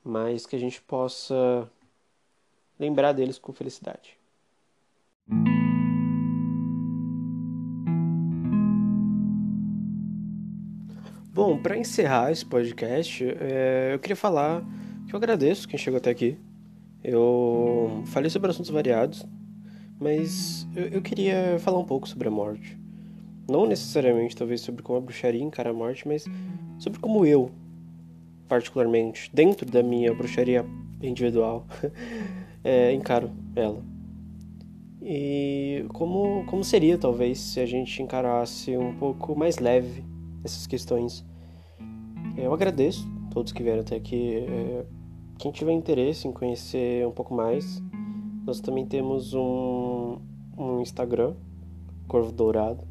mas 0.04 0.46
que 0.46 0.54
a 0.54 0.58
gente 0.58 0.80
possa 0.80 1.68
lembrar 2.78 3.12
deles 3.12 3.38
com 3.38 3.52
felicidade. 3.52 4.15
Bom, 11.36 11.58
para 11.58 11.76
encerrar 11.76 12.32
esse 12.32 12.46
podcast, 12.46 13.22
é, 13.22 13.90
eu 13.92 13.98
queria 13.98 14.16
falar 14.16 14.64
que 15.06 15.14
eu 15.14 15.18
agradeço 15.18 15.68
quem 15.68 15.78
chegou 15.78 15.98
até 15.98 16.08
aqui. 16.08 16.38
Eu 17.04 18.02
falei 18.06 18.30
sobre 18.30 18.50
assuntos 18.50 18.70
variados, 18.70 19.22
mas 20.00 20.66
eu, 20.74 20.84
eu, 20.86 21.02
queria 21.02 21.58
falar 21.58 21.78
um 21.78 21.84
pouco 21.84 22.08
sobre 22.08 22.26
a 22.26 22.30
morte. 22.30 22.78
Não 23.46 23.66
necessariamente, 23.66 24.34
talvez, 24.34 24.62
sobre 24.62 24.82
como 24.82 24.96
a 24.96 25.00
bruxaria 25.02 25.42
encara 25.42 25.68
a 25.68 25.74
morte, 25.74 26.08
mas 26.08 26.24
sobre 26.78 26.98
como 27.00 27.26
eu, 27.26 27.50
particularmente, 28.48 29.30
dentro 29.30 29.70
da 29.70 29.82
minha 29.82 30.14
bruxaria 30.14 30.64
individual, 31.02 31.66
é, 32.64 32.94
encaro 32.94 33.30
ela. 33.54 33.84
E 35.02 35.84
como, 35.90 36.46
como 36.46 36.64
seria, 36.64 36.96
talvez, 36.96 37.38
se 37.38 37.60
a 37.60 37.66
gente 37.66 38.02
encarasse 38.02 38.74
um 38.74 38.94
pouco 38.94 39.36
mais 39.36 39.58
leve 39.58 40.15
essas 40.46 40.66
questões. 40.66 41.24
Eu 42.36 42.52
agradeço 42.52 43.08
todos 43.30 43.52
que 43.52 43.62
vieram 43.62 43.80
até 43.80 43.96
aqui. 43.96 44.36
É, 44.38 44.86
quem 45.38 45.52
tiver 45.52 45.72
interesse 45.72 46.26
em 46.26 46.32
conhecer 46.32 47.06
um 47.06 47.12
pouco 47.12 47.34
mais, 47.34 47.82
nós 48.46 48.60
também 48.60 48.86
temos 48.86 49.34
um, 49.34 50.18
um 50.56 50.80
Instagram, 50.80 51.34
Corvo 52.08 52.32
Dourado. 52.32 52.82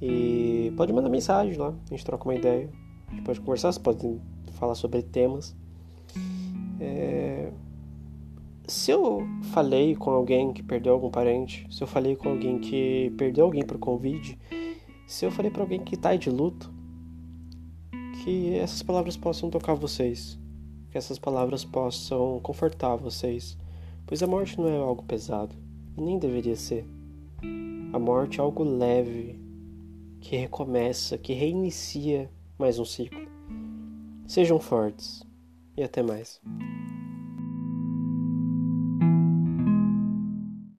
E 0.00 0.72
pode 0.76 0.92
mandar 0.92 1.08
mensagem 1.08 1.56
lá, 1.56 1.68
a 1.68 1.90
gente 1.90 2.04
troca 2.04 2.24
uma 2.24 2.34
ideia. 2.34 2.70
A 3.08 3.10
gente 3.10 3.22
pode 3.22 3.40
conversar, 3.40 3.72
você 3.72 3.80
pode 3.80 4.20
falar 4.52 4.74
sobre 4.74 5.02
temas. 5.02 5.54
É... 6.80 7.52
Se 8.66 8.90
eu 8.90 9.26
falei 9.52 9.94
com 9.94 10.10
alguém 10.10 10.52
que 10.52 10.62
perdeu 10.62 10.94
algum 10.94 11.10
parente, 11.10 11.66
se 11.70 11.82
eu 11.82 11.86
falei 11.86 12.16
com 12.16 12.30
alguém 12.30 12.58
que 12.58 13.12
perdeu 13.18 13.44
alguém 13.44 13.62
por 13.62 13.78
Covid, 13.78 14.38
se 15.06 15.24
eu 15.24 15.30
falei 15.30 15.50
para 15.50 15.62
alguém 15.62 15.82
que 15.82 15.96
tá 15.96 16.14
de 16.16 16.30
luto, 16.30 16.72
que 18.22 18.54
essas 18.54 18.82
palavras 18.82 19.16
possam 19.16 19.50
tocar 19.50 19.74
vocês 19.74 20.38
que 20.94 20.98
essas 20.98 21.18
palavras 21.18 21.64
possam 21.64 22.38
confortar 22.40 22.94
vocês, 22.94 23.58
pois 24.06 24.22
a 24.22 24.28
morte 24.28 24.60
não 24.60 24.68
é 24.68 24.76
algo 24.76 25.02
pesado 25.02 25.52
nem 25.96 26.20
deveria 26.20 26.54
ser. 26.54 26.86
A 27.92 27.98
morte 27.98 28.38
é 28.38 28.42
algo 28.42 28.62
leve 28.62 29.36
que 30.20 30.36
recomeça, 30.36 31.18
que 31.18 31.32
reinicia 31.32 32.30
mais 32.56 32.78
um 32.78 32.84
ciclo. 32.84 33.26
Sejam 34.24 34.60
fortes 34.60 35.24
e 35.76 35.82
até 35.82 36.00
mais. 36.00 36.40